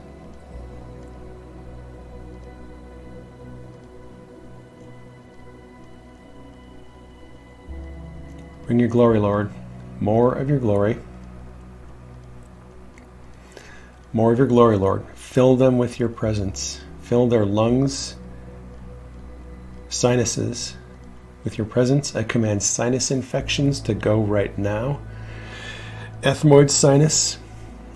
[8.65, 9.51] Bring your glory, Lord.
[9.99, 10.97] More of your glory.
[14.11, 15.05] More of your glory, Lord.
[15.15, 16.81] Fill them with your presence.
[17.01, 18.15] Fill their lungs,
[19.89, 20.75] sinuses,
[21.43, 24.99] with your presence, I command sinus infections to go right now.
[26.21, 27.37] Ethmoid sinus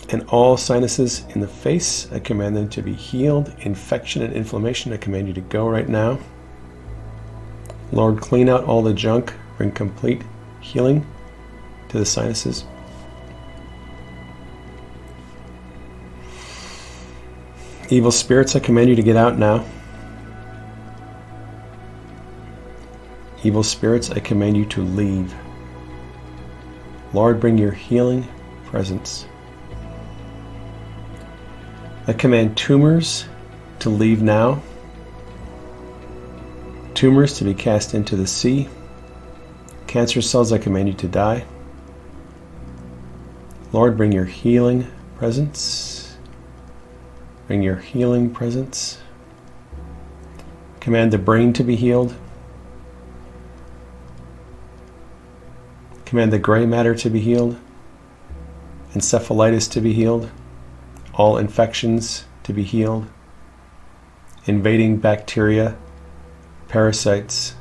[0.09, 3.53] and all sinuses in the face, I command them to be healed.
[3.59, 6.19] Infection and inflammation, I command you to go right now.
[7.91, 10.21] Lord, clean out all the junk, bring complete
[10.59, 11.05] healing
[11.89, 12.65] to the sinuses.
[17.89, 19.65] Evil spirits, I command you to get out now.
[23.47, 25.33] Evil spirits, I command you to leave.
[27.13, 28.27] Lord, bring your healing
[28.65, 29.25] presence.
[32.07, 33.23] I command tumors
[33.79, 34.61] to leave now,
[36.93, 38.67] tumors to be cast into the sea.
[39.87, 41.45] Cancer cells, I command you to die.
[43.71, 46.17] Lord, bring your healing presence.
[47.47, 48.97] Bring your healing presence.
[50.81, 52.13] Command the brain to be healed.
[56.07, 57.57] Command the gray matter to be healed,
[58.93, 60.31] encephalitis to be healed,
[61.13, 63.07] all infections to be healed,
[64.45, 65.77] invading bacteria,
[66.69, 67.55] parasites.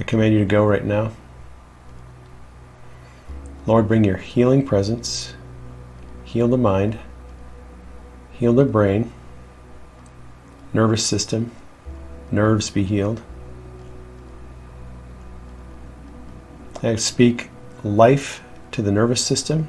[0.00, 1.12] I command you to go right now.
[3.64, 5.34] Lord, bring your healing presence,
[6.24, 6.98] heal the mind,
[8.32, 9.12] heal the brain,
[10.74, 11.52] nervous system,
[12.32, 13.22] nerves be healed.
[16.80, 17.50] I speak
[17.82, 19.68] life to the nervous system.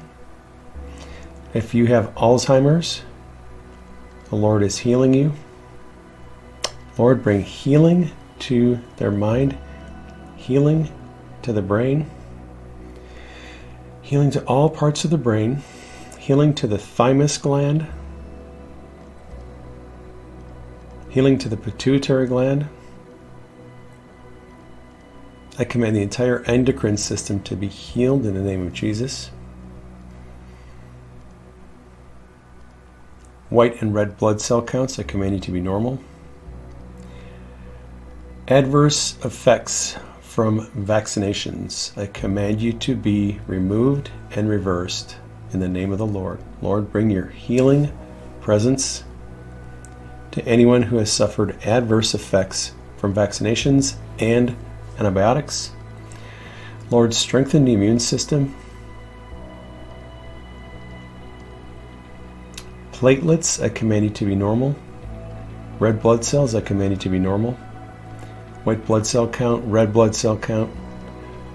[1.52, 3.02] If you have Alzheimer's,
[4.28, 5.32] the Lord is healing you.
[6.96, 9.58] Lord, bring healing to their mind,
[10.36, 10.88] healing
[11.42, 12.08] to the brain,
[14.02, 15.62] healing to all parts of the brain,
[16.16, 17.88] healing to the thymus gland,
[21.08, 22.68] healing to the pituitary gland.
[25.60, 29.30] I command the entire endocrine system to be healed in the name of Jesus.
[33.50, 35.98] White and red blood cell counts, I command you to be normal.
[38.48, 45.16] Adverse effects from vaccinations, I command you to be removed and reversed
[45.52, 46.40] in the name of the Lord.
[46.62, 47.92] Lord, bring your healing
[48.40, 49.04] presence
[50.30, 54.56] to anyone who has suffered adverse effects from vaccinations and
[55.00, 55.72] antibiotics.
[56.90, 58.54] Lord, strengthen the immune system.
[62.92, 64.76] Platelets, I command you to be normal.
[65.78, 67.52] Red blood cells, I command you to be normal.
[68.64, 70.70] White blood cell count, red blood cell count.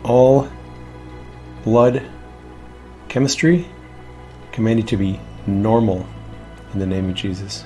[0.03, 0.49] All
[1.63, 2.01] blood
[3.09, 3.67] chemistry,
[4.51, 6.07] command you to be normal
[6.73, 7.65] in the name of Jesus.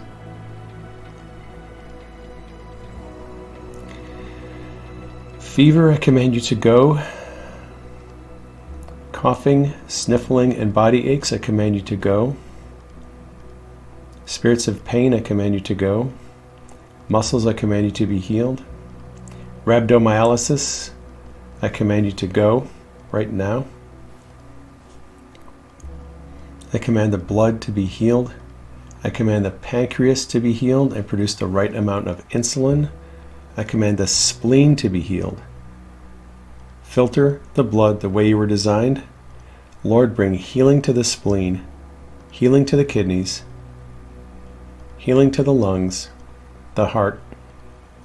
[5.49, 7.01] Fever, I command you to go.
[9.11, 12.37] Coughing, sniffling, and body aches, I command you to go.
[14.25, 16.13] Spirits of pain, I command you to go.
[17.09, 18.63] Muscles, I command you to be healed.
[19.65, 20.91] Rhabdomyolysis,
[21.63, 22.67] I command you to go
[23.11, 23.65] right now.
[26.71, 28.33] I command the blood to be healed.
[29.03, 32.91] I command the pancreas to be healed and produce the right amount of insulin
[33.57, 35.41] I command the spleen to be healed.
[36.83, 39.03] Filter the blood the way you were designed.
[39.83, 41.65] Lord, bring healing to the spleen,
[42.31, 43.43] healing to the kidneys,
[44.97, 46.09] healing to the lungs,
[46.75, 47.21] the heart,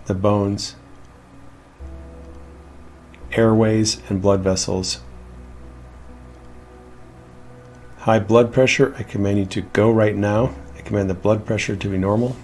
[0.06, 0.76] the bones,
[3.32, 5.00] airways, and blood vessels.
[7.98, 10.54] High blood pressure, I command you to go right now.
[10.76, 12.36] I command the blood pressure to be normal.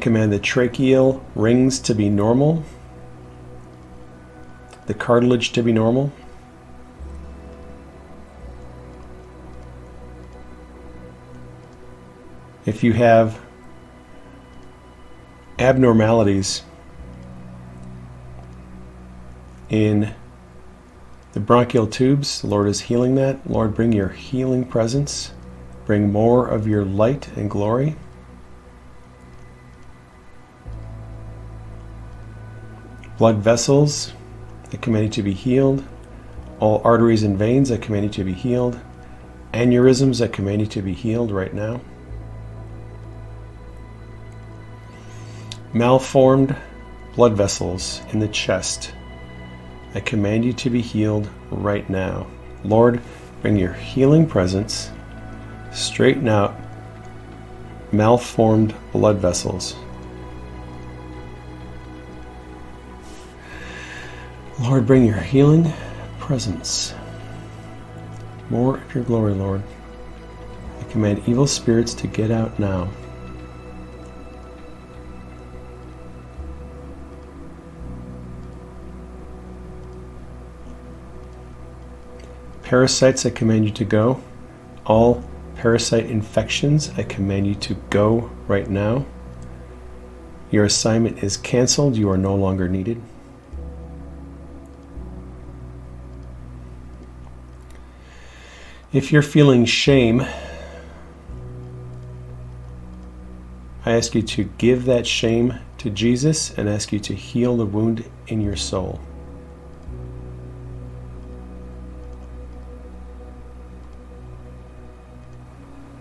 [0.00, 2.64] Command the tracheal rings to be normal,
[4.86, 6.12] the cartilage to be normal.
[12.64, 13.40] If you have
[15.58, 16.62] abnormalities
[19.68, 20.14] in
[21.32, 23.48] the bronchial tubes, the Lord is healing that.
[23.50, 25.32] Lord, bring your healing presence.
[25.86, 27.96] Bring more of your light and glory.
[33.22, 34.12] Blood vessels,
[34.72, 35.84] I command you to be healed.
[36.58, 38.80] All arteries and veins, I command you to be healed.
[39.54, 41.80] Aneurysms, I command you to be healed right now.
[45.72, 46.56] Malformed
[47.14, 48.92] blood vessels in the chest,
[49.94, 52.26] I command you to be healed right now.
[52.64, 53.00] Lord,
[53.40, 54.90] bring your healing presence,
[55.70, 56.56] straighten out
[57.92, 59.76] malformed blood vessels.
[64.62, 65.72] Lord, bring your healing
[66.20, 66.94] presence.
[68.48, 69.60] More of your glory, Lord.
[70.78, 72.88] I command evil spirits to get out now.
[82.62, 84.22] Parasites, I command you to go.
[84.86, 85.24] All
[85.56, 89.06] parasite infections, I command you to go right now.
[90.52, 91.96] Your assignment is canceled.
[91.96, 93.02] You are no longer needed.
[98.92, 100.20] If you're feeling shame,
[103.86, 107.64] I ask you to give that shame to Jesus and ask you to heal the
[107.64, 109.00] wound in your soul.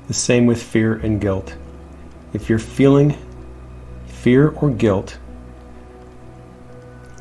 [0.08, 1.56] The same with fear and guilt.
[2.34, 3.18] If you're feeling
[4.06, 5.18] fear or guilt,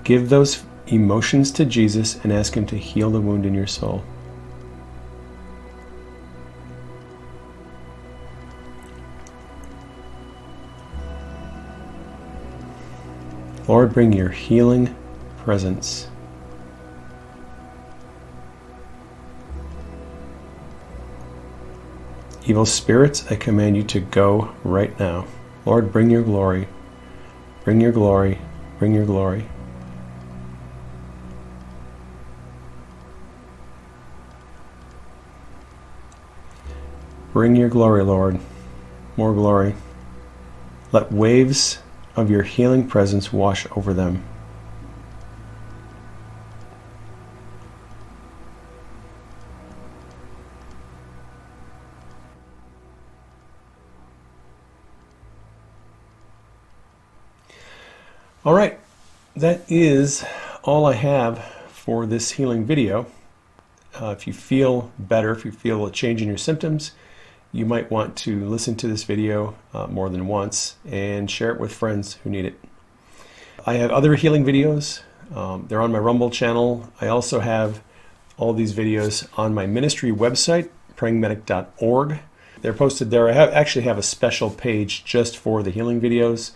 [0.03, 4.05] give those emotions to Jesus and ask Him to heal the wound in your soul.
[13.71, 14.97] Lord, bring your healing
[15.45, 16.09] presence.
[22.45, 25.25] Evil spirits, I command you to go right now.
[25.65, 26.67] Lord, bring your glory.
[27.63, 28.41] Bring your glory.
[28.81, 29.47] Bring your glory.
[37.33, 38.41] Bring your glory, Lord.
[39.17, 39.77] More glory.
[40.91, 41.79] Let waves
[42.16, 44.24] of your healing presence wash over them.
[58.43, 58.81] All right,
[59.37, 60.24] that is
[60.62, 63.07] all I have for this healing video.
[64.01, 66.93] Uh, if you feel better, if you feel a change in your symptoms,
[67.53, 71.61] you might want to listen to this video uh, more than once and share it
[71.61, 72.59] with friends who need it.
[73.67, 75.03] I have other healing videos.
[75.35, 76.91] Um, they're on my Rumble channel.
[77.01, 77.83] I also have
[78.37, 82.21] all these videos on my ministry website, prayingmedic.org.
[82.63, 83.29] They're posted there.
[83.29, 86.53] I have, actually have a special page just for the healing videos.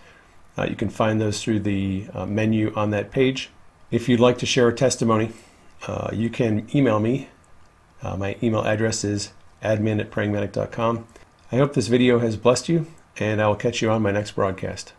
[0.56, 3.50] Uh, you can find those through the uh, menu on that page.
[3.90, 5.32] If you'd like to share a testimony,
[5.86, 7.28] uh, you can email me.
[8.02, 9.32] Uh, my email address is
[9.64, 11.06] admin at prayingmedic.com.
[11.50, 12.86] I hope this video has blessed you,
[13.18, 14.92] and I will catch you on my next broadcast.